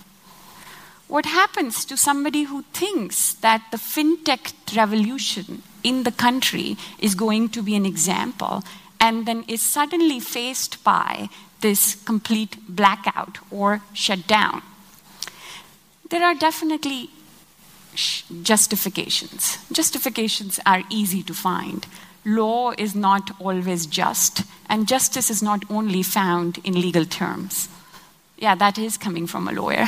What 1.08 1.26
happens 1.26 1.86
to 1.86 1.98
somebody 1.98 2.44
who 2.44 2.64
thinks 2.74 3.34
that 3.36 3.64
the 3.72 3.78
fintech 3.78 4.54
revolution 4.76 5.62
in 5.86 6.04
the 6.04 6.12
country 6.12 6.76
is 7.00 7.16
going 7.16 7.50
to 7.50 7.62
be 7.62 7.76
an 7.76 7.86
example 7.86 8.64
and 9.00 9.26
then 9.28 9.46
is 9.48 9.62
suddenly 9.62 10.20
faced 10.20 10.84
by 10.84 11.30
this 11.62 11.96
complete 12.04 12.58
blackout 12.68 13.38
or 13.52 13.82
shutdown? 13.94 14.62
There 16.10 16.24
are 16.24 16.36
definitely 16.36 17.10
justifications. 18.42 19.58
Justifications 19.72 20.60
are 20.66 20.84
easy 20.90 21.24
to 21.24 21.34
find. 21.34 21.86
Law 22.26 22.74
is 22.78 22.96
not 22.96 23.32
always 23.40 23.86
just, 23.86 24.44
and 24.68 24.88
justice 24.88 25.30
is 25.30 25.44
not 25.44 25.64
only 25.70 26.02
found 26.02 26.58
in 26.64 26.74
legal 26.74 27.06
terms. 27.06 27.70
Yeah, 28.38 28.56
that 28.56 28.78
is 28.78 28.98
coming 28.98 29.28
from 29.28 29.48
a 29.48 29.52
lawyer. 29.52 29.88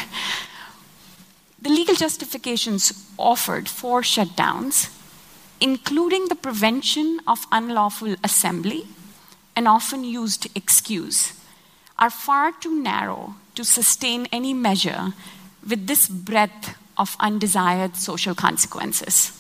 The 1.60 1.70
legal 1.70 1.96
justifications 1.96 2.94
offered 3.18 3.68
for 3.68 4.02
shutdowns, 4.02 4.90
including 5.60 6.28
the 6.28 6.36
prevention 6.36 7.20
of 7.28 7.46
unlawful 7.52 8.16
assembly, 8.24 8.88
an 9.56 9.68
often 9.68 10.04
used 10.04 10.48
excuse, 10.56 11.34
are 11.98 12.10
far 12.10 12.52
too 12.52 12.82
narrow 12.82 13.36
to 13.56 13.64
sustain 13.64 14.28
any 14.32 14.54
measure 14.54 15.14
with 15.68 15.88
this 15.88 16.08
breadth 16.08 16.76
of 16.98 17.18
undesired 17.20 17.96
social 17.96 18.36
consequences. 18.36 19.32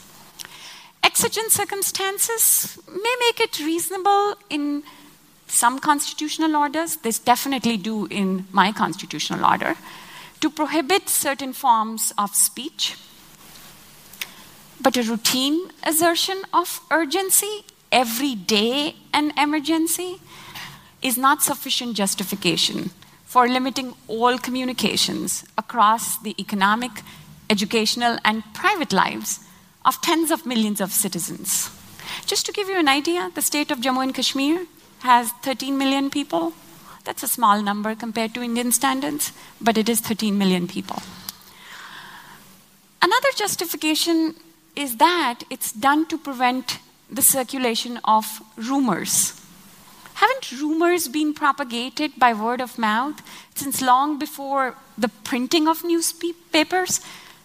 Exigent 1.03 1.51
circumstances 1.51 2.77
may 2.87 3.15
make 3.19 3.39
it 3.39 3.59
reasonable 3.59 4.35
in 4.49 4.83
some 5.47 5.79
constitutional 5.79 6.55
orders, 6.55 6.97
this 6.97 7.19
definitely 7.19 7.77
do 7.77 8.05
in 8.07 8.45
my 8.51 8.71
constitutional 8.71 9.45
order 9.45 9.75
to 10.41 10.49
prohibit 10.49 11.09
certain 11.09 11.53
forms 11.53 12.13
of 12.17 12.35
speech. 12.35 12.95
But 14.79 14.97
a 14.97 15.03
routine 15.03 15.71
assertion 15.83 16.41
of 16.53 16.81
urgency, 16.91 17.65
every 17.91 18.35
day 18.35 18.95
an 19.13 19.33
emergency, 19.37 20.19
is 21.01 21.17
not 21.17 21.41
sufficient 21.41 21.95
justification 21.95 22.91
for 23.25 23.47
limiting 23.47 23.93
all 24.07 24.37
communications 24.37 25.43
across 25.57 26.17
the 26.19 26.35
economic, 26.39 26.91
educational, 27.49 28.17
and 28.23 28.43
private 28.53 28.93
lives 28.93 29.39
of 29.83 29.99
tens 30.01 30.31
of 30.31 30.45
millions 30.45 30.79
of 30.79 30.91
citizens. 30.91 31.69
Just 32.25 32.45
to 32.45 32.51
give 32.51 32.69
you 32.69 32.79
an 32.79 32.87
idea, 32.87 33.31
the 33.35 33.41
state 33.41 33.71
of 33.71 33.79
Jammu 33.79 34.03
and 34.03 34.13
Kashmir 34.13 34.65
has 34.99 35.31
13 35.43 35.77
million 35.77 36.09
people. 36.09 36.53
That's 37.03 37.23
a 37.23 37.27
small 37.27 37.61
number 37.61 37.95
compared 37.95 38.33
to 38.33 38.41
Indian 38.41 38.71
standards, 38.71 39.31
but 39.61 39.77
it 39.77 39.89
is 39.89 40.01
13 40.01 40.37
million 40.37 40.67
people. 40.67 41.01
Another 43.01 43.29
justification 43.35 44.35
is 44.77 44.97
that 44.97 45.39
it's 45.49 45.71
done 45.71 46.05
to 46.05 46.17
prevent 46.17 46.77
the 47.09 47.23
circulation 47.23 47.99
of 48.03 48.25
rumors. 48.55 49.33
Haven't 50.13 50.51
rumors 50.51 51.07
been 51.07 51.33
propagated 51.33 52.11
by 52.17 52.33
word 52.33 52.61
of 52.61 52.77
mouth 52.77 53.21
since 53.55 53.81
long 53.81 54.19
before 54.19 54.75
the 54.97 55.09
printing 55.09 55.67
of 55.67 55.83
newspapers, 55.83 57.01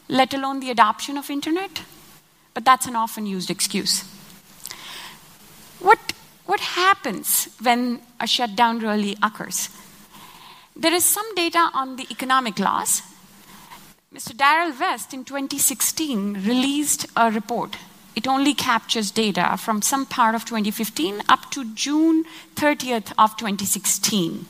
let 0.09 0.35
alone 0.35 0.61
the 0.61 0.71
adoption 0.71 1.17
of 1.17 1.31
internet? 1.31 1.83
But 2.55 2.67
that's 2.67 2.87
an 2.87 2.97
often 2.97 3.25
used 3.25 3.51
excuse. 3.51 4.05
What 5.81 5.99
what 6.45 6.61
happens 6.61 7.49
when 7.63 8.01
a 8.21 8.27
shutdown 8.27 8.81
really 8.81 9.17
occurs? 9.23 9.71
There 10.77 10.93
is 10.93 11.05
some 11.05 11.35
data 11.35 11.71
on 11.73 11.97
the 11.97 12.07
economic 12.11 12.59
loss. 12.59 13.03
Mr. 14.15 14.37
Darrell 14.37 14.75
West 14.79 15.15
in 15.15 15.25
2016 15.25 16.35
released 16.45 17.07
a 17.17 17.31
report. 17.31 17.79
It 18.15 18.29
only 18.29 18.53
captures 18.53 19.11
data 19.11 19.57
from 19.57 19.81
some 19.81 20.05
part 20.05 20.35
of 20.35 20.45
2015 20.45 21.23
up 21.31 21.51
to 21.53 21.75
June 21.75 22.27
30th 22.55 23.15
of 23.17 23.39
2016. 23.39 24.45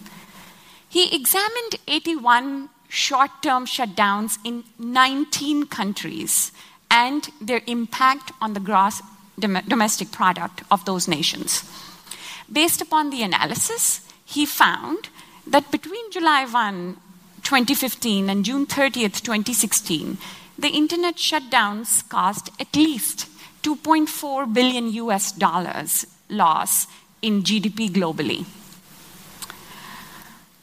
He 0.89 1.15
examined 1.15 1.77
81 1.87 2.71
short 2.89 3.31
term 3.41 3.65
shutdowns 3.65 4.37
in 4.45 4.65
19 4.81 5.67
countries 5.67 6.51
and 6.91 7.31
their 7.41 7.63
impact 7.69 8.33
on 8.41 8.55
the 8.55 8.61
gross 8.61 9.01
domestic 9.39 10.11
product 10.11 10.65
of 10.73 10.85
those 10.87 11.07
nations. 11.07 11.63
Based 12.53 12.83
upon 12.83 13.11
the 13.11 13.23
analysis, 13.23 14.01
he 14.25 14.45
found 14.45 15.09
that 15.47 15.71
between 15.71 16.11
July 16.11 16.47
1, 16.47 16.97
2015 17.43 18.31
and 18.31 18.45
June 18.45 18.67
30th, 18.67 19.21
2016, 19.23 20.19
the 20.59 20.69
internet 20.69 21.17
shutdowns 21.17 22.09
caused 22.09 22.51
at 22.61 22.75
least 22.77 23.29
2.4 23.63 24.53
billion 24.53 24.93
US 24.93 25.33
dollars 25.33 26.07
loss 26.29 26.87
in 27.21 27.43
GDP 27.43 27.89
globally. 27.89 28.45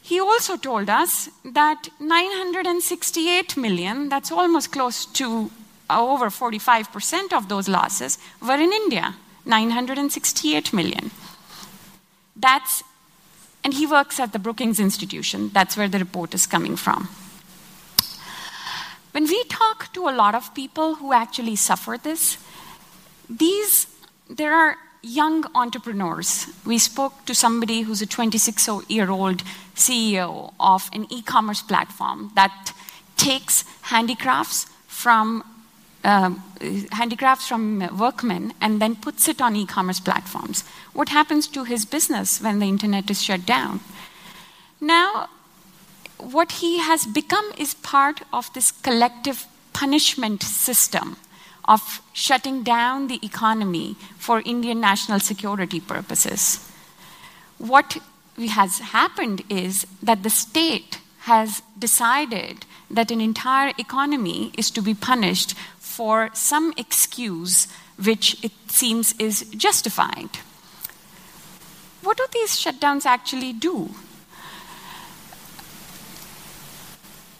He 0.02 0.18
also 0.18 0.56
told 0.56 0.90
us 0.90 1.28
that 1.44 1.88
968 2.00 3.56
million, 3.56 4.08
that's 4.08 4.32
almost 4.32 4.72
close 4.72 5.06
to 5.06 5.50
uh, 5.88 6.00
over 6.00 6.26
45% 6.26 7.32
of 7.32 7.48
those 7.48 7.68
losses, 7.68 8.18
were 8.42 8.54
in 8.54 8.72
India, 8.72 9.14
968 9.46 10.72
million. 10.72 11.12
That's, 12.34 12.82
and 13.62 13.74
he 13.74 13.86
works 13.86 14.18
at 14.18 14.32
the 14.32 14.38
Brookings 14.38 14.80
Institution. 14.80 15.50
That's 15.52 15.76
where 15.76 15.88
the 15.88 15.98
report 15.98 16.34
is 16.34 16.46
coming 16.46 16.76
from. 16.76 17.08
When 19.12 19.24
we 19.24 19.42
talk 19.44 19.92
to 19.94 20.08
a 20.08 20.14
lot 20.14 20.34
of 20.34 20.54
people 20.54 20.94
who 20.94 21.12
actually 21.12 21.56
suffer 21.56 21.96
this, 21.98 22.38
these, 23.28 23.86
there 24.28 24.54
are 24.54 24.76
young 25.02 25.44
entrepreneurs. 25.54 26.46
We 26.64 26.78
spoke 26.78 27.24
to 27.26 27.34
somebody 27.34 27.82
who's 27.82 28.02
a 28.02 28.06
26 28.06 28.68
year 28.88 29.10
old 29.10 29.42
CEO 29.74 30.52
of 30.60 30.88
an 30.92 31.06
e 31.10 31.22
commerce 31.22 31.62
platform 31.62 32.30
that 32.34 32.72
takes 33.16 33.64
handicrafts 33.82 34.66
from 34.86 35.42
uh, 36.04 36.30
handicrafts 36.92 37.48
from 37.48 37.80
workmen 37.96 38.52
and 38.60 38.80
then 38.80 38.96
puts 38.96 39.28
it 39.28 39.40
on 39.40 39.56
e 39.56 39.66
commerce 39.66 40.00
platforms. 40.00 40.64
What 40.92 41.10
happens 41.10 41.46
to 41.48 41.64
his 41.64 41.84
business 41.84 42.40
when 42.40 42.58
the 42.58 42.68
internet 42.68 43.10
is 43.10 43.22
shut 43.22 43.44
down? 43.46 43.80
Now, 44.80 45.28
what 46.18 46.52
he 46.52 46.78
has 46.78 47.06
become 47.06 47.52
is 47.58 47.74
part 47.74 48.22
of 48.32 48.52
this 48.52 48.70
collective 48.70 49.46
punishment 49.72 50.42
system 50.42 51.16
of 51.66 52.02
shutting 52.12 52.62
down 52.62 53.08
the 53.08 53.20
economy 53.22 53.96
for 54.18 54.42
Indian 54.44 54.80
national 54.80 55.20
security 55.20 55.80
purposes. 55.80 56.66
What 57.58 57.98
has 58.38 58.78
happened 58.78 59.42
is 59.48 59.86
that 60.02 60.22
the 60.22 60.30
state 60.30 60.98
has 61.20 61.62
decided 61.78 62.64
that 62.90 63.10
an 63.10 63.20
entire 63.20 63.72
economy 63.78 64.52
is 64.56 64.70
to 64.70 64.82
be 64.82 64.94
punished 64.94 65.54
for 66.00 66.30
some 66.32 66.72
excuse 66.78 67.68
which 68.02 68.42
it 68.42 68.52
seems 68.68 69.12
is 69.18 69.42
justified. 69.54 70.30
What 72.00 72.16
do 72.16 72.24
these 72.32 72.52
shutdowns 72.58 73.04
actually 73.04 73.52
do? 73.52 73.90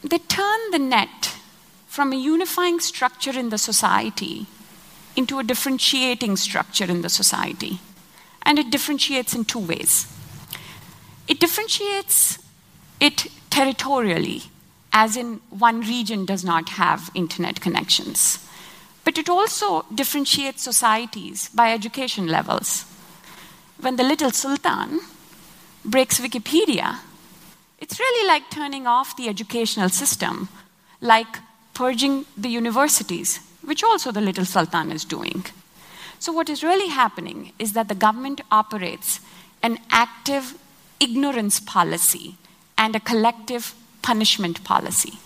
They 0.02 0.18
turn 0.18 0.60
the 0.72 0.78
net 0.78 1.38
from 1.86 2.12
a 2.12 2.16
unifying 2.16 2.80
structure 2.80 3.38
in 3.38 3.48
the 3.48 3.56
society 3.56 4.44
into 5.16 5.38
a 5.38 5.42
differentiating 5.42 6.36
structure 6.36 6.84
in 6.84 7.00
the 7.00 7.08
society. 7.08 7.80
And 8.42 8.58
it 8.58 8.70
differentiates 8.70 9.34
in 9.34 9.46
two 9.46 9.64
ways. 9.72 10.06
It 11.28 11.40
differentiates 11.40 12.38
it 13.00 13.26
territorially, 13.48 14.42
as 14.92 15.16
in 15.16 15.40
one 15.48 15.80
region 15.80 16.26
does 16.26 16.44
not 16.44 16.68
have 16.68 17.10
internet 17.14 17.62
connections. 17.62 18.46
But 19.10 19.18
it 19.18 19.28
also 19.28 19.84
differentiates 19.92 20.62
societies 20.62 21.48
by 21.52 21.72
education 21.72 22.28
levels. 22.28 22.84
When 23.80 23.96
the 23.96 24.04
little 24.04 24.30
sultan 24.30 25.00
breaks 25.84 26.20
Wikipedia, 26.20 26.98
It's 27.80 27.98
really 27.98 28.28
like 28.28 28.50
turning 28.50 28.86
off 28.86 29.16
the 29.16 29.28
educational 29.28 29.88
system, 29.88 30.48
like 31.00 31.40
purging 31.74 32.24
the 32.36 32.50
universities, 32.50 33.40
which 33.64 33.82
also 33.82 34.12
the 34.12 34.20
little 34.20 34.44
Sultan 34.44 34.92
is 34.92 35.04
doing. 35.04 35.44
So, 36.20 36.30
what 36.30 36.48
is 36.48 36.62
really 36.62 36.90
happening 36.90 37.52
is 37.58 37.72
that 37.72 37.88
the 37.88 37.96
government 38.06 38.42
operates 38.52 39.18
an 39.60 39.78
active 39.90 40.54
ignorance 41.00 41.58
policy 41.58 42.36
and 42.78 42.94
a 42.94 43.00
collective 43.00 43.74
punishment 44.02 44.62
policy. 44.62 45.18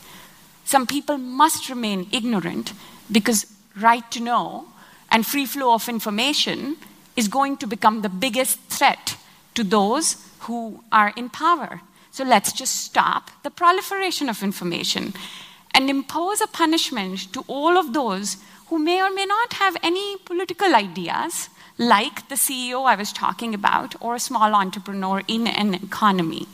Some 0.65 0.87
people 0.87 1.19
must 1.19 1.69
remain 1.69 2.07
ignorant 2.13 2.73
because 3.13 3.54
right 3.81 4.09
to 4.11 4.21
know 4.21 4.67
and 5.11 5.27
free 5.27 5.47
flow 5.47 5.75
of 5.75 5.89
information 5.89 6.77
is 7.17 7.29
going 7.29 7.57
to 7.59 7.67
become 7.67 8.03
the 8.03 8.09
biggest 8.09 8.61
threat 8.69 9.17
to 9.55 9.63
those 9.63 10.17
who 10.41 10.83
are 10.91 11.13
in 11.17 11.29
power. 11.31 11.81
So 12.11 12.25
let's 12.25 12.53
just 12.53 12.77
stop 12.77 13.31
the 13.43 13.51
proliferation 13.51 14.29
of 14.29 14.43
information 14.43 15.15
and 15.73 15.91
impose 15.91 16.41
a 16.41 16.47
punishment 16.47 17.33
to 17.33 17.45
all 17.47 17.77
of 17.77 17.93
those 17.93 18.37
who 18.67 18.79
may 18.79 19.03
or 19.03 19.13
may 19.13 19.27
not 19.27 19.55
have 19.55 19.77
any 19.83 20.17
political 20.19 20.75
ideas, 20.75 21.49
like 21.77 22.29
the 22.29 22.37
CEO 22.37 22.85
I 22.85 22.95
was 22.95 23.13
talking 23.13 23.55
about, 23.55 23.95
or 24.01 24.15
a 24.15 24.21
small 24.21 24.55
entrepreneur 24.55 25.23
in 25.27 25.47
an 25.47 25.75
economy, 25.75 26.47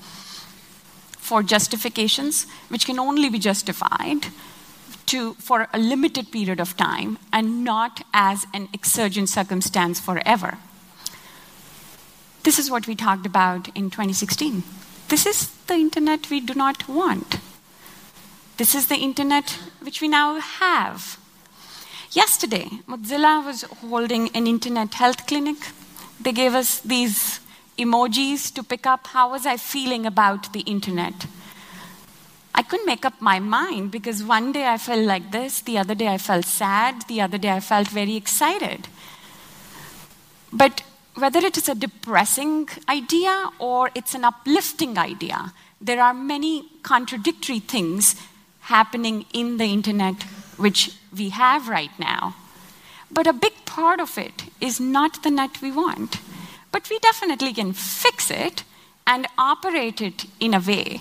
for 1.19 1.43
justifications 1.43 2.47
which 2.69 2.87
can 2.87 2.99
only 2.99 3.29
be 3.29 3.39
justified 3.39 4.27
to, 5.11 5.35
for 5.35 5.67
a 5.73 5.79
limited 5.79 6.31
period 6.31 6.61
of 6.61 6.77
time 6.77 7.19
and 7.33 7.65
not 7.65 8.03
as 8.15 8.47
an 8.55 8.69
exurgent 8.73 9.29
circumstance 9.29 9.99
forever. 9.99 10.59
This 12.45 12.61
is 12.61 12.71
what 12.71 12.87
we 12.87 12.95
talked 12.95 13.27
about 13.27 13.69
in 13.77 13.91
2016. 13.91 14.63
This 15.09 15.27
is 15.27 15.49
the 15.67 15.75
internet 15.75 16.31
we 16.31 16.41
do 16.41 16.55
not 16.55 16.89
want. 16.89 17.41
This 18.57 18.75
is 18.75 18.87
the 18.87 18.97
internet 18.97 19.59
which 19.83 20.01
we 20.01 20.07
now 20.07 20.39
have. 20.39 21.19
Yesterday, 22.13 22.69
Mozilla 22.89 23.45
was 23.45 23.63
holding 23.63 24.29
an 24.29 24.47
internet 24.47 24.95
health 24.95 25.27
clinic. 25.27 25.57
They 26.21 26.33
gave 26.33 26.55
us 26.55 26.79
these 26.81 27.41
emojis 27.77 28.55
to 28.55 28.63
pick 28.63 28.87
up 28.87 29.09
how 29.09 29.33
was 29.33 29.45
I 29.45 29.57
feeling 29.57 30.07
about 30.07 30.53
the 30.53 30.61
internet. 30.61 31.27
I 32.55 32.63
couldn't 32.63 32.87
make 32.87 33.05
up 33.05 33.21
my 33.21 33.39
mind 33.39 33.91
because 33.91 34.23
one 34.23 34.53
day 34.53 34.67
I 34.67 34.79
felt 34.79 35.05
like 35.07 35.31
this, 35.31 35.61
the 35.61 35.79
other 35.79 35.95
day 35.95 36.09
I 36.09 36.19
felt 36.19 36.45
sad, 36.45 37.03
the 37.09 37.21
other 37.21 37.39
day 37.39 37.51
I 37.51 37.61
felt 37.61 37.89
very 37.89 38.17
excited. 38.17 38.89
But 40.53 40.83
whether 41.15 41.39
it 41.41 41.57
is 41.57 41.69
a 41.69 41.75
depressing 41.75 42.69
idea 42.89 43.51
or 43.59 43.91
it's 43.95 44.15
an 44.15 44.25
uplifting 44.25 44.99
idea, 44.99 45.53
there 45.81 46.03
are 46.03 46.15
many 46.15 46.65
contradictory 46.83 47.61
things 47.61 48.17
happening 48.61 49.27
in 49.33 49.57
the 49.57 49.65
internet 49.65 50.23
which 50.57 50.93
we 51.17 51.31
have 51.31 51.69
right 51.69 51.97
now. 51.99 52.35
But 53.11 53.27
a 53.27 53.33
big 53.33 53.65
part 53.65 54.01
of 54.01 54.19
it 54.19 54.45
is 54.61 54.79
not 54.79 55.23
the 55.23 55.31
net 55.31 55.63
we 55.63 55.73
want. 55.73 56.19
But 56.73 56.89
we 56.89 56.99
definitely 56.99 57.53
can 57.53 57.73
fix 57.73 58.31
it 58.31 58.63
and 59.07 59.27
operate 59.37 60.01
it 60.01 60.27
in 60.39 60.55
a 60.55 60.61
way 60.61 61.01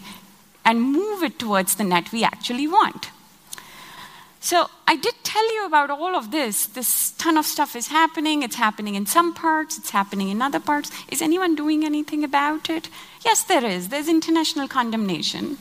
and 0.70 0.84
move 0.84 1.24
it 1.24 1.40
towards 1.40 1.76
the 1.76 1.84
net 1.84 2.12
we 2.12 2.24
actually 2.24 2.68
want. 2.68 3.10
So 4.40 4.68
I 4.88 4.96
did 4.96 5.16
tell 5.24 5.54
you 5.56 5.66
about 5.66 5.90
all 5.90 6.16
of 6.16 6.30
this. 6.30 6.68
This 6.68 7.10
ton 7.14 7.38
of 7.38 7.46
stuff 7.48 7.76
is 7.76 7.88
happening. 7.88 8.44
It's 8.44 8.56
happening 8.56 8.94
in 8.94 9.08
some 9.08 9.34
parts, 9.34 9.80
it's 9.80 9.90
happening 9.90 10.30
in 10.30 10.44
other 10.44 10.60
parts. 10.60 10.92
Is 11.12 11.24
anyone 11.24 11.56
doing 11.56 11.84
anything 11.84 12.24
about 12.24 12.70
it? 12.70 12.88
Yes, 13.26 13.44
there 13.44 13.66
is. 13.66 13.90
There's 13.90 14.08
international 14.08 14.68
condemnation. 14.68 15.58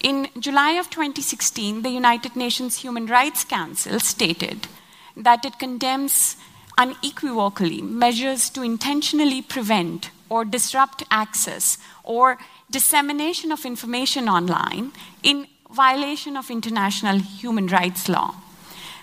In 0.00 0.28
July 0.40 0.72
of 0.72 0.88
2016, 0.88 1.82
the 1.82 1.90
United 1.90 2.34
Nations 2.34 2.78
Human 2.78 3.06
Rights 3.06 3.44
Council 3.44 4.00
stated 4.00 4.66
that 5.14 5.44
it 5.44 5.58
condemns 5.58 6.36
unequivocally 6.78 7.82
measures 7.82 8.48
to 8.50 8.62
intentionally 8.62 9.42
prevent 9.42 10.10
or 10.30 10.46
disrupt 10.46 11.04
access 11.10 11.76
or 12.02 12.38
dissemination 12.72 13.52
of 13.52 13.64
information 13.64 14.28
online 14.28 14.92
in 15.22 15.46
violation 15.70 16.36
of 16.36 16.50
international 16.50 17.18
human 17.18 17.66
rights 17.66 18.08
law. 18.08 18.34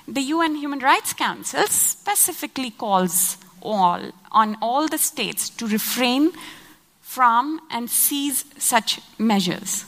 The 0.07 0.21
UN 0.21 0.55
Human 0.55 0.79
Rights 0.79 1.13
Council 1.13 1.67
specifically 1.67 2.71
calls 2.71 3.37
all, 3.61 4.11
on 4.31 4.57
all 4.61 4.87
the 4.87 4.97
states 4.97 5.49
to 5.51 5.67
refrain 5.67 6.31
from 7.01 7.61
and 7.69 7.89
seize 7.89 8.43
such 8.57 8.99
measures. 9.19 9.85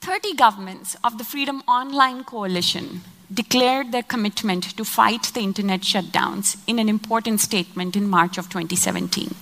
30 0.00 0.34
governments 0.34 0.96
of 1.04 1.18
the 1.18 1.24
Freedom 1.24 1.62
Online 1.66 2.24
Coalition 2.24 3.02
declared 3.32 3.92
their 3.92 4.02
commitment 4.02 4.76
to 4.76 4.84
fight 4.84 5.30
the 5.34 5.40
internet 5.40 5.80
shutdowns 5.80 6.56
in 6.66 6.78
an 6.78 6.88
important 6.88 7.40
statement 7.40 7.96
in 7.96 8.08
March 8.08 8.38
of 8.38 8.48
2017. 8.48 9.34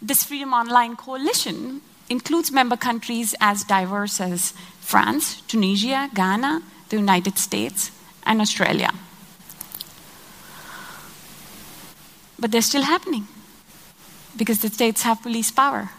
This 0.00 0.22
Freedom 0.22 0.52
Online 0.52 0.94
Coalition 0.94 1.80
includes 2.08 2.52
member 2.52 2.76
countries 2.76 3.34
as 3.40 3.64
diverse 3.64 4.20
as 4.20 4.52
France, 4.80 5.40
Tunisia, 5.42 6.08
Ghana, 6.14 6.62
the 6.88 6.96
United 6.96 7.36
States, 7.36 7.90
and 8.22 8.40
Australia. 8.40 8.92
But 12.38 12.52
they're 12.52 12.62
still 12.62 12.82
happening 12.82 13.26
because 14.36 14.60
the 14.60 14.68
states 14.68 15.02
have 15.02 15.20
police 15.20 15.50
power, 15.50 15.90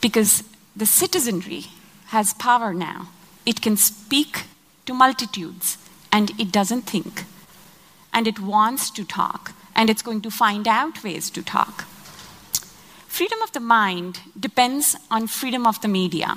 because 0.00 0.42
the 0.74 0.86
citizenry 0.86 1.66
has 2.06 2.32
power 2.32 2.72
now. 2.72 3.08
It 3.44 3.60
can 3.60 3.76
speak 3.76 4.44
to 4.86 4.94
multitudes 4.94 5.76
and 6.10 6.30
it 6.40 6.50
doesn't 6.50 6.82
think. 6.82 7.24
And 8.14 8.26
it 8.26 8.40
wants 8.40 8.90
to 8.92 9.04
talk 9.04 9.52
and 9.76 9.90
it's 9.90 10.02
going 10.02 10.22
to 10.22 10.30
find 10.30 10.66
out 10.66 11.04
ways 11.04 11.28
to 11.30 11.42
talk. 11.42 11.84
Freedom 13.14 13.42
of 13.42 13.52
the 13.52 13.60
mind 13.60 14.22
depends 14.40 14.96
on 15.08 15.28
freedom 15.28 15.68
of 15.68 15.80
the 15.80 15.86
media, 15.86 16.36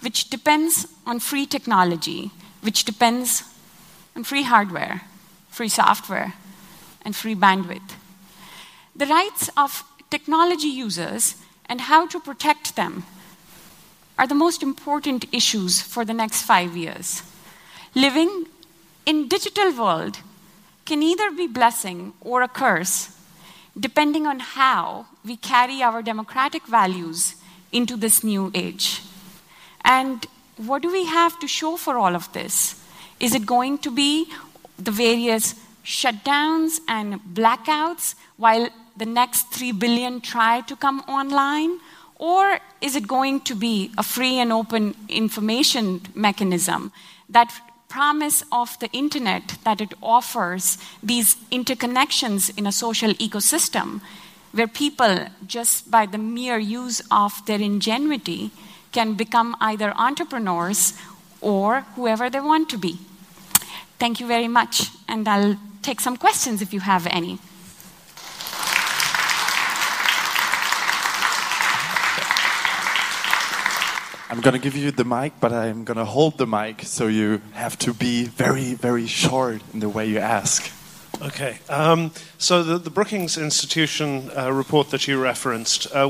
which 0.00 0.30
depends 0.30 0.86
on 1.06 1.20
free 1.20 1.44
technology, 1.44 2.30
which 2.62 2.86
depends 2.86 3.42
on 4.16 4.24
free 4.24 4.44
hardware, 4.44 5.02
free 5.50 5.68
software, 5.68 6.32
and 7.02 7.14
free 7.14 7.34
bandwidth. 7.34 7.92
The 8.96 9.04
rights 9.04 9.50
of 9.54 9.84
technology 10.08 10.68
users 10.68 11.36
and 11.66 11.82
how 11.82 12.06
to 12.06 12.18
protect 12.18 12.74
them 12.74 13.04
are 14.18 14.26
the 14.26 14.42
most 14.44 14.62
important 14.62 15.26
issues 15.30 15.82
for 15.82 16.06
the 16.06 16.14
next 16.14 16.40
five 16.40 16.74
years. 16.74 17.22
Living 17.94 18.46
in 19.04 19.28
digital 19.28 19.70
world 19.76 20.20
can 20.86 21.02
either 21.02 21.30
be 21.32 21.46
blessing 21.46 22.14
or 22.22 22.40
a 22.40 22.48
curse 22.48 23.14
depending 23.78 24.26
on 24.26 24.38
how 24.40 25.06
we 25.24 25.36
carry 25.36 25.82
our 25.82 26.02
democratic 26.02 26.66
values 26.66 27.36
into 27.70 27.96
this 27.96 28.22
new 28.22 28.50
age. 28.54 29.02
And 29.84 30.26
what 30.56 30.82
do 30.82 30.92
we 30.92 31.06
have 31.06 31.38
to 31.40 31.48
show 31.48 31.76
for 31.76 31.98
all 31.98 32.14
of 32.14 32.32
this? 32.32 32.80
Is 33.20 33.34
it 33.34 33.46
going 33.46 33.78
to 33.78 33.90
be 33.90 34.26
the 34.78 34.90
various 34.90 35.54
shutdowns 35.84 36.80
and 36.88 37.20
blackouts 37.34 38.14
while 38.36 38.68
the 38.96 39.06
next 39.06 39.52
3 39.52 39.72
billion 39.72 40.20
try 40.20 40.60
to 40.62 40.76
come 40.76 41.00
online? 41.08 41.78
Or 42.16 42.58
is 42.80 42.94
it 42.94 43.08
going 43.08 43.40
to 43.42 43.54
be 43.54 43.90
a 43.98 44.02
free 44.02 44.38
and 44.38 44.52
open 44.52 44.94
information 45.08 46.02
mechanism 46.14 46.92
that 47.28 47.52
promise 47.88 48.42
of 48.52 48.78
the 48.78 48.88
internet 48.92 49.58
that 49.64 49.80
it 49.80 49.92
offers 50.02 50.78
these 51.02 51.36
interconnections 51.50 52.56
in 52.56 52.66
a 52.66 52.72
social 52.72 53.12
ecosystem 53.14 54.00
where 54.52 54.68
people, 54.68 55.26
just 55.46 55.90
by 55.90 56.06
the 56.06 56.18
mere 56.18 56.58
use 56.58 57.02
of 57.10 57.44
their 57.46 57.60
ingenuity, 57.60 58.50
can 58.92 59.14
become 59.14 59.56
either 59.60 59.92
entrepreneurs 59.96 60.94
or 61.40 61.80
whoever 61.96 62.30
they 62.30 62.40
want 62.40 62.68
to 62.70 62.78
be. 62.78 62.98
Thank 63.98 64.20
you 64.20 64.26
very 64.26 64.48
much, 64.48 64.90
and 65.08 65.26
I'll 65.28 65.56
take 65.80 66.00
some 66.00 66.16
questions 66.16 66.60
if 66.60 66.72
you 66.72 66.80
have 66.80 67.06
any. 67.06 67.38
I'm 74.28 74.40
going 74.40 74.54
to 74.54 74.58
give 74.58 74.76
you 74.76 74.90
the 74.90 75.04
mic, 75.04 75.34
but 75.40 75.52
I'm 75.52 75.84
going 75.84 75.98
to 75.98 76.06
hold 76.06 76.38
the 76.38 76.46
mic, 76.46 76.82
so 76.82 77.06
you 77.06 77.42
have 77.52 77.78
to 77.80 77.92
be 77.92 78.24
very, 78.24 78.72
very 78.74 79.06
short 79.06 79.60
in 79.74 79.80
the 79.80 79.90
way 79.90 80.06
you 80.06 80.18
ask. 80.18 80.70
Okay. 81.22 81.58
Um, 81.68 82.10
so 82.38 82.64
the, 82.64 82.78
the, 82.78 82.90
Brookings 82.90 83.38
Institution 83.38 84.28
uh, 84.36 84.50
report 84.52 84.90
that 84.90 85.06
you 85.06 85.22
referenced, 85.22 85.86
uh, 85.94 86.08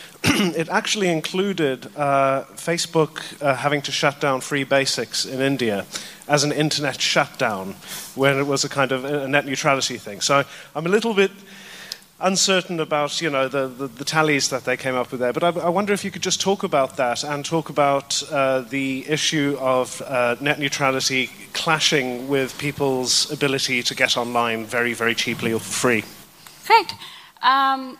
it 0.24 0.68
actually 0.68 1.10
included 1.10 1.86
uh, 1.96 2.42
Facebook 2.56 3.20
uh, 3.40 3.54
having 3.54 3.80
to 3.82 3.92
shut 3.92 4.20
down 4.20 4.40
free 4.40 4.64
basics 4.64 5.24
in 5.24 5.40
India 5.40 5.86
as 6.26 6.42
an 6.42 6.50
internet 6.50 7.00
shutdown, 7.00 7.76
when 8.16 8.36
it 8.36 8.48
was 8.48 8.64
a 8.64 8.68
kind 8.68 8.90
of 8.90 9.04
a 9.04 9.28
net 9.28 9.46
neutrality 9.46 9.96
thing. 9.96 10.20
So 10.20 10.42
I'm 10.74 10.86
a 10.86 10.90
little 10.90 11.14
bit 11.14 11.30
uncertain 12.20 12.80
about 12.80 13.20
you 13.20 13.30
know 13.30 13.48
the, 13.48 13.68
the, 13.68 13.86
the, 13.86 14.04
tallies 14.04 14.48
that 14.48 14.64
they 14.64 14.76
came 14.76 14.94
up 14.94 15.10
with 15.10 15.20
there. 15.20 15.32
But 15.32 15.44
I, 15.44 15.48
I, 15.48 15.68
wonder 15.68 15.92
if 15.92 16.04
you 16.04 16.10
could 16.10 16.22
just 16.22 16.40
talk 16.40 16.62
about 16.62 16.96
that 16.96 17.22
and 17.22 17.44
talk 17.44 17.70
about 17.70 18.22
uh, 18.30 18.60
the 18.60 19.04
issue 19.08 19.56
of 19.60 20.02
uh, 20.02 20.36
net 20.40 20.58
neutrality 20.58 21.30
clashing 21.52 22.28
with 22.28 22.58
people's 22.58 23.30
ability 23.30 23.82
to 23.84 23.94
get 23.94 24.16
online 24.16 24.64
very, 24.64 24.94
very 24.94 25.14
cheaply 25.14 25.52
or 25.52 25.60
for 25.60 25.72
free. 25.72 26.04
Right. 26.68 26.92
Um, 27.42 27.98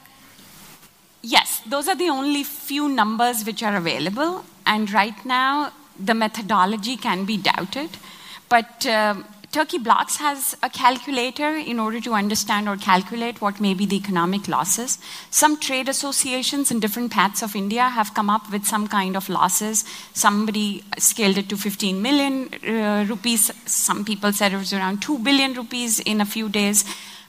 yes, 1.22 1.60
those 1.66 1.88
are 1.88 1.96
the 1.96 2.08
only 2.08 2.42
few 2.42 2.88
numbers 2.88 3.44
which 3.44 3.62
are 3.62 3.76
available, 3.76 4.44
and 4.66 4.90
right 4.90 5.24
now 5.24 5.72
the 5.98 6.14
methodology 6.14 6.96
can 6.96 7.24
be 7.24 7.36
doubted. 7.36 7.90
But 8.48 8.86
um, 8.86 9.24
Turkey 9.50 9.78
Blocks 9.78 10.16
has 10.16 10.54
a 10.62 10.68
calculator 10.68 11.56
in 11.56 11.80
order 11.80 12.00
to 12.00 12.12
understand 12.12 12.68
or 12.68 12.76
calculate 12.76 13.40
what 13.40 13.62
may 13.62 13.72
be 13.72 13.86
the 13.86 13.96
economic 13.96 14.46
losses. 14.46 14.98
Some 15.30 15.58
trade 15.58 15.88
associations 15.88 16.70
in 16.70 16.80
different 16.80 17.12
parts 17.12 17.42
of 17.42 17.56
India 17.56 17.88
have 17.88 18.12
come 18.12 18.28
up 18.28 18.52
with 18.52 18.66
some 18.66 18.86
kind 18.86 19.16
of 19.16 19.30
losses. 19.30 19.86
Somebody 20.12 20.84
scaled 20.98 21.38
it 21.38 21.48
to 21.48 21.56
15 21.56 22.02
million 22.02 22.50
uh, 22.62 23.06
rupees. 23.08 23.50
Some 23.64 24.04
people 24.04 24.34
said 24.34 24.52
it 24.52 24.58
was 24.58 24.74
around 24.74 25.00
2 25.00 25.20
billion 25.20 25.54
rupees 25.54 25.98
in 26.00 26.20
a 26.20 26.26
few 26.26 26.50
days. 26.50 26.84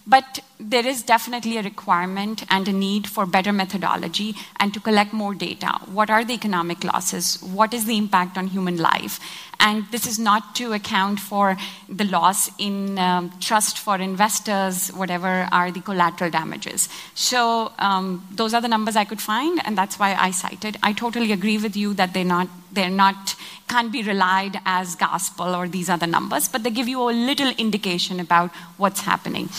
But 0.09 0.39
there 0.59 0.85
is 0.85 1.03
definitely 1.03 1.57
a 1.57 1.61
requirement 1.61 2.43
and 2.49 2.67
a 2.67 2.73
need 2.73 3.07
for 3.07 3.25
better 3.25 3.53
methodology 3.53 4.35
and 4.59 4.73
to 4.73 4.79
collect 4.79 5.13
more 5.13 5.35
data. 5.35 5.71
What 5.85 6.09
are 6.09 6.25
the 6.25 6.33
economic 6.33 6.83
losses? 6.83 7.41
What 7.43 7.73
is 7.73 7.85
the 7.85 7.95
impact 7.95 8.37
on 8.37 8.47
human 8.47 8.77
life? 8.77 9.19
And 9.59 9.85
this 9.91 10.07
is 10.07 10.17
not 10.17 10.55
to 10.55 10.73
account 10.73 11.19
for 11.19 11.57
the 11.87 12.05
loss 12.05 12.49
in 12.57 12.97
um, 12.97 13.31
trust 13.39 13.77
for 13.77 13.97
investors, 13.97 14.89
whatever 14.89 15.47
are 15.51 15.69
the 15.69 15.81
collateral 15.81 16.31
damages. 16.31 16.89
So 17.13 17.71
um, 17.77 18.25
those 18.31 18.53
are 18.53 18.61
the 18.61 18.67
numbers 18.67 18.95
I 18.95 19.05
could 19.05 19.21
find, 19.21 19.61
and 19.65 19.77
that's 19.77 19.99
why 19.99 20.15
I 20.15 20.31
cited. 20.31 20.77
I 20.81 20.93
totally 20.93 21.31
agree 21.31 21.57
with 21.57 21.75
you 21.75 21.93
that 21.95 22.13
they're 22.13 22.23
not, 22.23 22.47
they're 22.71 22.89
not 22.89 23.35
can't 23.67 23.91
be 23.91 24.01
relied 24.01 24.59
as 24.65 24.95
gospel 24.95 25.55
or 25.55 25.67
these 25.67 25.87
the 25.87 26.07
numbers, 26.07 26.47
but 26.47 26.63
they 26.63 26.71
give 26.71 26.87
you 26.87 27.09
a 27.09 27.11
little 27.11 27.51
indication 27.57 28.19
about 28.19 28.51
what's 28.77 29.01
happening. 29.01 29.49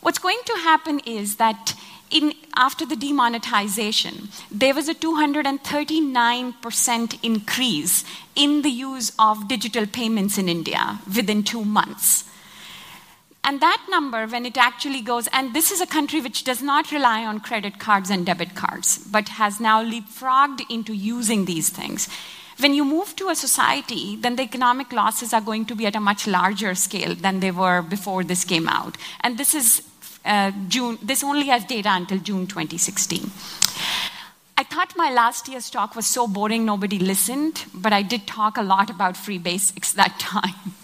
What's 0.00 0.18
going 0.18 0.40
to 0.46 0.52
happen 0.62 1.00
is 1.00 1.36
that 1.36 1.74
in, 2.10 2.32
after 2.56 2.86
the 2.86 2.96
demonetization, 2.96 4.30
there 4.50 4.74
was 4.74 4.88
a 4.88 4.94
239% 4.94 7.18
increase 7.22 8.04
in 8.34 8.62
the 8.62 8.70
use 8.70 9.12
of 9.18 9.46
digital 9.48 9.84
payments 9.86 10.38
in 10.38 10.48
India 10.48 10.98
within 11.14 11.42
two 11.42 11.62
months. 11.64 12.24
And 13.44 13.60
that 13.60 13.86
number, 13.88 14.26
when 14.26 14.46
it 14.46 14.56
actually 14.56 15.00
goes, 15.00 15.28
and 15.32 15.54
this 15.54 15.70
is 15.70 15.80
a 15.80 15.86
country 15.86 16.20
which 16.20 16.42
does 16.44 16.62
not 16.62 16.92
rely 16.92 17.24
on 17.24 17.40
credit 17.40 17.78
cards 17.78 18.10
and 18.10 18.26
debit 18.26 18.54
cards, 18.54 18.98
but 18.98 19.30
has 19.30 19.58
now 19.60 19.82
leapfrogged 19.82 20.60
into 20.68 20.92
using 20.92 21.46
these 21.46 21.70
things. 21.70 22.10
When 22.58 22.74
you 22.74 22.84
move 22.84 23.14
to 23.16 23.28
a 23.28 23.36
society, 23.36 24.16
then 24.16 24.36
the 24.36 24.42
economic 24.42 24.92
losses 24.92 25.32
are 25.32 25.40
going 25.40 25.64
to 25.66 25.76
be 25.76 25.86
at 25.86 25.94
a 25.94 26.00
much 26.00 26.26
larger 26.26 26.74
scale 26.74 27.14
than 27.14 27.38
they 27.40 27.52
were 27.52 27.82
before 27.82 28.24
this 28.24 28.44
came 28.44 28.68
out. 28.68 28.96
And 29.20 29.38
this 29.38 29.54
is 29.54 29.82
uh, 30.24 30.50
June, 30.68 30.98
this 31.00 31.22
only 31.22 31.46
has 31.46 31.64
data 31.64 31.90
until 31.90 32.18
June 32.18 32.46
2016. 32.46 33.30
I 34.56 34.64
thought 34.64 34.92
my 34.96 35.10
last 35.12 35.48
year's 35.48 35.70
talk 35.70 35.94
was 35.94 36.06
so 36.06 36.26
boring 36.26 36.64
nobody 36.64 36.98
listened, 36.98 37.64
but 37.72 37.92
I 37.92 38.02
did 38.02 38.26
talk 38.26 38.56
a 38.56 38.62
lot 38.62 38.90
about 38.90 39.16
free 39.16 39.38
basics 39.38 39.92
that 39.92 40.18
time. 40.18 40.74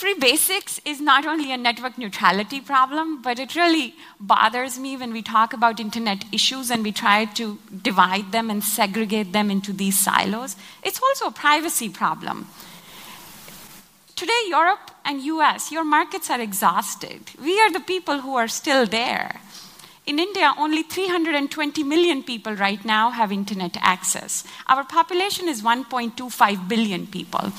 Free 0.00 0.14
basics 0.14 0.80
is 0.86 0.98
not 0.98 1.26
only 1.26 1.52
a 1.52 1.58
network 1.58 1.98
neutrality 1.98 2.62
problem, 2.62 3.20
but 3.20 3.38
it 3.38 3.54
really 3.54 3.94
bothers 4.18 4.78
me 4.78 4.96
when 4.96 5.12
we 5.12 5.20
talk 5.20 5.52
about 5.52 5.78
internet 5.78 6.24
issues 6.32 6.70
and 6.70 6.82
we 6.82 6.90
try 6.90 7.26
to 7.26 7.58
divide 7.82 8.32
them 8.32 8.48
and 8.48 8.64
segregate 8.64 9.34
them 9.34 9.50
into 9.50 9.74
these 9.74 9.98
silos. 9.98 10.56
It's 10.82 11.02
also 11.02 11.26
a 11.26 11.30
privacy 11.30 11.90
problem. 11.90 12.46
Today, 14.16 14.40
Europe 14.48 14.90
and 15.04 15.20
US, 15.20 15.70
your 15.70 15.84
markets 15.84 16.30
are 16.30 16.40
exhausted. 16.40 17.20
We 17.38 17.60
are 17.60 17.70
the 17.70 17.80
people 17.80 18.22
who 18.22 18.36
are 18.36 18.48
still 18.48 18.86
there. 18.86 19.38
In 20.06 20.18
India, 20.18 20.54
only 20.56 20.82
320 20.82 21.82
million 21.82 22.22
people 22.22 22.54
right 22.54 22.82
now 22.86 23.10
have 23.10 23.30
internet 23.30 23.76
access. 23.82 24.44
Our 24.66 24.82
population 24.82 25.46
is 25.46 25.60
1.25 25.60 26.68
billion 26.68 27.06
people. 27.06 27.52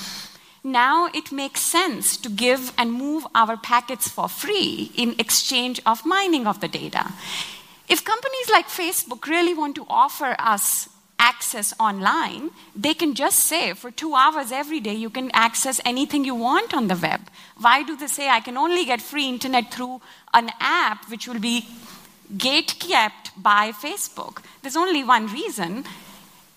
Now 0.64 1.08
it 1.08 1.32
makes 1.32 1.62
sense 1.62 2.18
to 2.18 2.30
give 2.30 2.72
and 2.78 2.94
move 2.94 3.26
our 3.34 3.58
packets 3.58 4.08
for 4.08 4.30
free 4.30 4.92
in 4.96 5.16
exchange 5.18 5.82
of 5.86 6.06
mining 6.06 6.46
of 6.46 6.62
the 6.62 6.68
data. 6.68 7.12
If 7.90 8.06
companies 8.06 8.50
like 8.52 8.68
Facebook 8.68 9.26
really 9.26 9.56
want 9.56 9.76
to 9.76 9.86
offer 9.90 10.36
us 10.38 10.88
access 11.18 11.74
online, 11.80 12.52
they 12.76 12.94
can 12.94 13.16
just 13.16 13.40
say 13.40 13.74
for 13.74 13.92
two 13.92 14.14
hours 14.14 14.52
every 14.52 14.80
day 14.80 14.94
you 14.94 15.10
can 15.10 15.32
access 15.34 15.82
anything 15.84 16.26
you 16.26 16.36
want 16.36 16.74
on 16.74 16.88
the 16.88 16.96
web. 16.96 17.22
Why 17.58 17.84
do 17.84 17.98
they 17.98 18.08
say 18.08 18.30
I 18.30 18.40
can 18.40 18.58
only 18.58 18.86
get 18.86 19.02
free 19.02 19.28
internet 19.30 19.74
through 19.74 20.02
an 20.34 20.52
app 20.60 21.10
which 21.10 21.28
will 21.28 21.40
be 21.40 21.66
gate 22.38 22.76
kept 22.80 23.32
by 23.36 23.72
Facebook? 23.72 24.44
There's 24.62 24.78
only 24.78 25.04
one 25.04 25.28
reason 25.28 25.86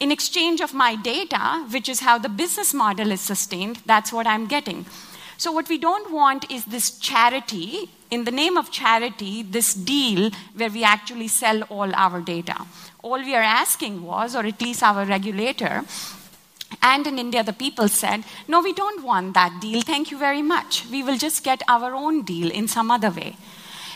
in 0.00 0.11
exchange 0.11 0.61
of 0.61 0.74
my 0.74 0.96
data, 0.96 1.66
which 1.70 1.88
is 1.88 2.00
how 2.00 2.18
the 2.18 2.28
business 2.28 2.74
model 2.74 3.11
is 3.11 3.20
sustained, 3.20 3.80
that's 3.87 4.12
what 4.12 4.26
I'm 4.26 4.46
getting. 4.46 4.87
So, 5.37 5.50
what 5.52 5.68
we 5.68 5.78
don't 5.78 6.12
want 6.12 6.50
is 6.50 6.64
this 6.64 6.98
charity, 6.98 7.90
in 8.11 8.24
the 8.24 8.30
name 8.30 8.57
of 8.57 8.70
charity, 8.70 9.42
this 9.42 9.74
deal 9.74 10.30
where 10.54 10.70
we 10.70 10.85
actually 10.85 11.28
sell 11.28 11.62
all 11.62 11.94
our 11.94 12.20
data. 12.20 12.66
All 13.02 13.18
we 13.18 13.35
are 13.35 13.42
asking 13.42 14.02
was, 14.02 14.37
or 14.37 14.46
at 14.46 14.61
least 14.62 14.83
our 14.83 15.04
regulator, 15.04 15.85
and 16.83 17.07
in 17.07 17.18
India, 17.18 17.42
the 17.42 17.52
people 17.52 17.88
said, 17.88 18.24
No, 18.48 18.61
we 18.61 18.72
don't 18.72 19.04
want 19.04 19.35
that 19.35 19.61
deal. 19.61 19.80
Thank 19.83 20.11
you 20.11 20.18
very 20.18 20.42
much. 20.42 20.87
We 20.90 21.02
will 21.02 21.16
just 21.16 21.44
get 21.44 21.62
our 21.68 21.94
own 21.94 22.22
deal 22.22 22.50
in 22.50 22.68
some 22.68 22.90
other 22.90 23.11
way. 23.11 23.37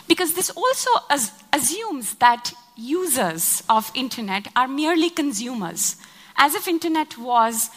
Because 0.06 0.34
this 0.34 0.50
also 0.50 0.90
as- 1.10 1.32
assumes 1.52 2.14
that 2.14 2.52
users 2.78 3.62
of 3.68 3.90
internet 3.94 4.46
are 4.54 4.68
merely 4.68 5.10
consumers, 5.10 5.96
as 6.36 6.54
if 6.54 6.68
internet 6.68 7.18
was 7.18 7.70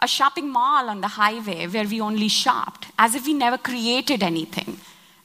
a 0.00 0.06
shopping 0.06 0.48
mall 0.48 0.88
on 0.88 1.00
the 1.00 1.08
highway 1.08 1.66
where 1.66 1.84
we 1.86 2.00
only 2.00 2.28
shopped, 2.28 2.86
as 2.98 3.16
if 3.16 3.26
we 3.26 3.34
never 3.34 3.58
created 3.58 4.22
anything, 4.22 4.78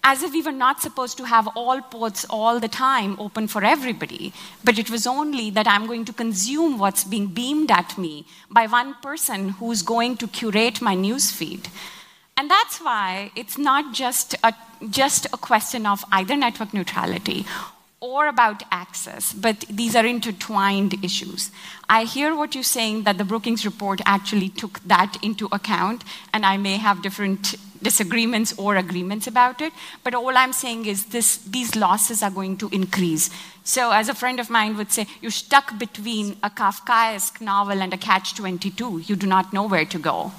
as 0.03 0.23
if 0.23 0.33
we 0.33 0.41
were 0.41 0.51
not 0.51 0.81
supposed 0.81 1.15
to 1.17 1.25
have 1.25 1.47
all 1.55 1.79
ports 1.79 2.25
all 2.27 2.59
the 2.59 2.67
time 2.67 3.15
open 3.19 3.47
for 3.47 3.63
everybody, 3.63 4.33
but 4.63 4.79
it 4.79 4.89
was 4.89 5.05
only 5.05 5.51
that 5.51 5.67
I'm 5.67 5.85
going 5.85 6.05
to 6.05 6.13
consume 6.13 6.79
what's 6.79 7.03
being 7.03 7.27
beamed 7.27 7.69
at 7.69 7.97
me 7.99 8.25
by 8.49 8.65
one 8.65 8.95
person 8.95 9.49
who's 9.49 9.83
going 9.83 10.17
to 10.17 10.27
curate 10.27 10.81
my 10.81 10.95
newsfeed. 10.95 11.67
And 12.35 12.49
that's 12.49 12.79
why 12.81 13.31
it's 13.35 13.59
not 13.59 13.93
just 13.93 14.33
a, 14.43 14.55
just 14.89 15.27
a 15.27 15.37
question 15.37 15.85
of 15.85 16.03
either 16.11 16.35
network 16.35 16.73
neutrality 16.73 17.45
or 18.03 18.27
about 18.27 18.63
access, 18.69 19.31
but 19.31 19.61
these 19.69 19.95
are 19.95 20.05
intertwined 20.05 21.01
issues. 21.05 21.51
I 21.87 22.03
hear 22.03 22.35
what 22.35 22.53
you're 22.53 22.71
saying 22.77 23.03
that 23.03 23.17
the 23.17 23.23
Brookings 23.23 23.65
report 23.65 24.01
actually 24.05 24.49
took 24.49 24.81
that 24.81 25.15
into 25.23 25.47
account, 25.53 26.03
and 26.33 26.45
I 26.45 26.57
may 26.57 26.75
have 26.75 27.01
different 27.01 27.55
disagreements 27.81 28.53
or 28.57 28.75
agreements 28.75 29.25
about 29.25 29.61
it, 29.61 29.71
but 30.03 30.13
all 30.13 30.37
I'm 30.37 30.51
saying 30.51 30.85
is 30.85 31.05
this, 31.05 31.37
these 31.37 31.77
losses 31.77 32.21
are 32.21 32.29
going 32.29 32.57
to 32.57 32.67
increase. 32.73 33.29
So, 33.63 33.91
as 33.91 34.09
a 34.09 34.13
friend 34.13 34.41
of 34.41 34.49
mine 34.49 34.75
would 34.75 34.91
say, 34.91 35.07
you're 35.21 35.31
stuck 35.31 35.79
between 35.79 36.35
a 36.43 36.49
Kafkaesque 36.49 37.39
novel 37.39 37.81
and 37.81 37.93
a 37.93 37.97
catch 37.97 38.35
22. 38.35 39.03
You 39.05 39.15
do 39.15 39.27
not 39.27 39.53
know 39.53 39.65
where 39.65 39.85
to 39.85 39.97
go. 39.97 40.33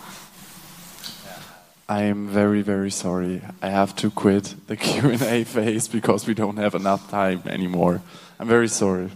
I 1.89 2.05
am 2.05 2.29
very, 2.29 2.63
very 2.63 2.91
sorry. 2.91 3.43
I 3.61 3.69
have 3.69 3.95
to 3.97 4.11
quit 4.11 4.55
the 4.69 4.77
Q&A 4.85 5.45
phase 5.45 5.87
because 5.87 6.27
we 6.27 6.33
don't 6.33 6.57
have 6.57 6.75
enough 6.75 7.11
time 7.11 7.43
anymore. 7.47 8.01
I'm 8.41 8.49
very 8.49 8.69
sorry. 8.69 9.11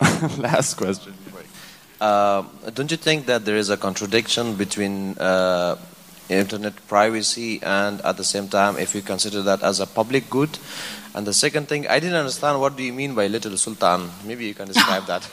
Last 0.36 0.74
question. 0.74 1.14
Uh, 2.00 2.42
don't 2.74 2.90
you 2.90 2.96
think 2.96 3.26
that 3.26 3.44
there 3.44 3.56
is 3.56 3.70
a 3.70 3.76
contradiction 3.76 4.56
between 4.56 5.16
uh, 5.18 5.76
internet 6.28 6.74
privacy 6.88 7.62
and 7.62 8.00
at 8.02 8.16
the 8.16 8.24
same 8.24 8.48
time 8.48 8.76
if 8.76 8.94
you 8.94 9.00
consider 9.00 9.40
that 9.40 9.62
as 9.62 9.80
a 9.80 9.86
public 9.86 10.28
good? 10.28 10.58
And 11.14 11.26
the 11.26 11.32
second 11.32 11.68
thing, 11.68 11.86
I 11.86 11.98
didn't 12.00 12.16
understand 12.16 12.60
what 12.60 12.76
do 12.76 12.82
you 12.82 12.92
mean 12.92 13.14
by 13.14 13.28
little 13.28 13.56
sultan? 13.56 14.10
Maybe 14.26 14.46
you 14.46 14.54
can 14.54 14.66
describe 14.66 15.06
that. 15.06 15.26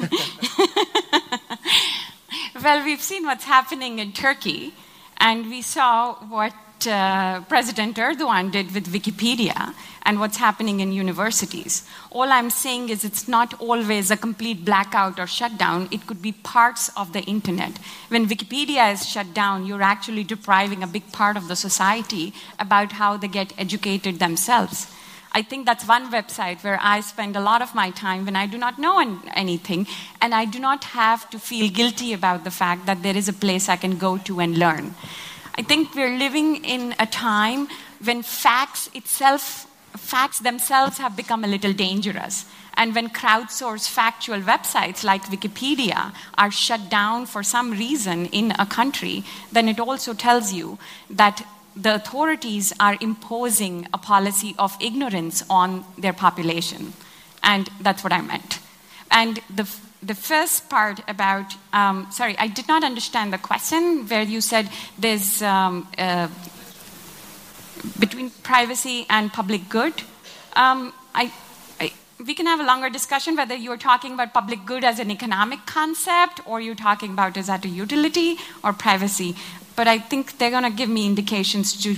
well, 2.63 2.85
we've 2.85 3.01
seen 3.01 3.25
what's 3.25 3.45
happening 3.45 3.99
in 3.99 4.13
Turkey 4.13 4.73
and 5.19 5.49
we 5.49 5.61
saw 5.61 6.15
what 6.15 6.53
uh, 6.87 7.41
President 7.41 7.97
Erdogan 7.97 8.51
did 8.51 8.73
with 8.73 8.87
Wikipedia 8.87 9.73
and 10.03 10.19
what's 10.19 10.37
happening 10.37 10.79
in 10.79 10.91
universities. 10.91 11.85
All 12.09 12.31
I'm 12.31 12.49
saying 12.49 12.89
is 12.89 13.03
it's 13.03 13.27
not 13.27 13.53
always 13.59 14.11
a 14.11 14.17
complete 14.17 14.63
blackout 14.63 15.19
or 15.19 15.27
shutdown, 15.27 15.87
it 15.91 16.07
could 16.07 16.21
be 16.21 16.31
parts 16.31 16.89
of 16.95 17.13
the 17.13 17.21
internet. 17.21 17.77
When 18.07 18.27
Wikipedia 18.27 18.93
is 18.93 19.07
shut 19.07 19.33
down, 19.33 19.65
you're 19.65 19.81
actually 19.81 20.23
depriving 20.23 20.81
a 20.81 20.87
big 20.87 21.11
part 21.11 21.35
of 21.35 21.47
the 21.47 21.55
society 21.55 22.33
about 22.57 22.93
how 22.93 23.17
they 23.17 23.27
get 23.27 23.53
educated 23.57 24.19
themselves. 24.19 24.87
I 25.31 25.43
think 25.43 25.65
that's 25.65 25.87
one 25.87 26.11
website 26.11 26.63
where 26.63 26.79
I 26.81 27.01
spend 27.01 27.35
a 27.35 27.39
lot 27.41 27.61
of 27.61 27.75
my 27.75 27.91
time 27.91 28.25
when 28.25 28.35
I 28.35 28.47
do 28.47 28.57
not 28.57 28.79
know 28.79 28.99
an- 28.99 29.21
anything, 29.35 29.87
and 30.21 30.33
I 30.33 30.45
do 30.45 30.59
not 30.59 30.83
have 30.85 31.29
to 31.29 31.39
feel 31.39 31.69
guilty 31.69 32.13
about 32.13 32.43
the 32.43 32.51
fact 32.51 32.85
that 32.87 33.03
there 33.03 33.15
is 33.15 33.29
a 33.29 33.33
place 33.33 33.69
I 33.69 33.75
can 33.75 33.97
go 33.97 34.17
to 34.17 34.39
and 34.39 34.57
learn. 34.57 34.95
I 35.55 35.61
think 35.61 35.93
we're 35.93 36.17
living 36.17 36.63
in 36.63 36.95
a 36.99 37.05
time 37.05 37.67
when 38.03 38.23
facts 38.23 38.89
itself, 38.93 39.67
facts 39.95 40.39
themselves 40.39 40.97
have 40.97 41.15
become 41.15 41.43
a 41.43 41.47
little 41.47 41.73
dangerous. 41.73 42.45
And 42.75 42.95
when 42.95 43.09
crowdsourced 43.09 43.89
factual 43.89 44.39
websites 44.39 45.03
like 45.03 45.23
Wikipedia 45.25 46.13
are 46.37 46.49
shut 46.49 46.89
down 46.89 47.25
for 47.25 47.43
some 47.43 47.71
reason 47.71 48.27
in 48.27 48.53
a 48.57 48.65
country, 48.65 49.25
then 49.51 49.67
it 49.67 49.79
also 49.79 50.13
tells 50.13 50.53
you 50.53 50.79
that 51.09 51.45
the 51.81 51.95
authorities 51.95 52.73
are 52.79 52.97
imposing 52.99 53.87
a 53.93 53.97
policy 53.97 54.55
of 54.57 54.75
ignorance 54.81 55.43
on 55.49 55.85
their 55.97 56.13
population. 56.13 56.93
And 57.43 57.69
that's 57.79 58.03
what 58.03 58.11
I 58.11 58.21
meant. 58.21 58.59
And 59.11 59.39
the, 59.53 59.67
the 60.03 60.15
first 60.15 60.69
part 60.69 61.01
about, 61.07 61.55
um, 61.73 62.07
sorry, 62.11 62.37
I 62.37 62.47
did 62.47 62.67
not 62.67 62.83
understand 62.83 63.33
the 63.33 63.37
question 63.37 64.07
where 64.07 64.23
you 64.23 64.41
said 64.41 64.69
there's 64.97 65.41
um, 65.41 65.87
uh, 65.97 66.27
between 67.97 68.29
privacy 68.43 69.05
and 69.09 69.31
public 69.31 69.69
good. 69.69 69.93
Um, 70.55 70.93
I, 71.15 71.31
I, 71.79 71.93
we 72.25 72.33
can 72.33 72.45
have 72.45 72.59
a 72.59 72.63
longer 72.63 72.89
discussion 72.89 73.35
whether 73.35 73.55
you're 73.55 73.77
talking 73.77 74.13
about 74.13 74.33
public 74.33 74.65
good 74.65 74.83
as 74.83 74.99
an 74.99 75.09
economic 75.09 75.65
concept 75.65 76.41
or 76.45 76.59
you're 76.59 76.75
talking 76.75 77.11
about 77.11 77.37
is 77.37 77.47
that 77.47 77.63
a 77.65 77.69
utility 77.69 78.37
or 78.63 78.73
privacy 78.73 79.35
but 79.79 79.87
I 79.87 79.97
think 79.97 80.37
they're 80.37 80.51
going 80.51 80.69
to 80.69 80.77
give 80.77 80.89
me 80.89 81.05
indications 81.05 81.71
to 81.83 81.95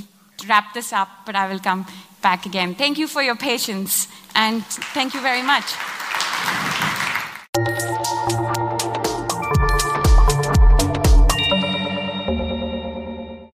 wrap 0.47 0.75
this 0.75 0.93
up, 0.93 1.09
but 1.25 1.35
I 1.35 1.51
will 1.51 1.57
come 1.57 1.87
back 2.21 2.45
again. 2.45 2.75
Thank 2.75 2.99
you 2.99 3.07
for 3.07 3.23
your 3.23 3.35
patience, 3.35 4.07
and 4.35 4.63
thank 4.93 5.15
you 5.15 5.21
very 5.21 5.41
much. 5.41 5.65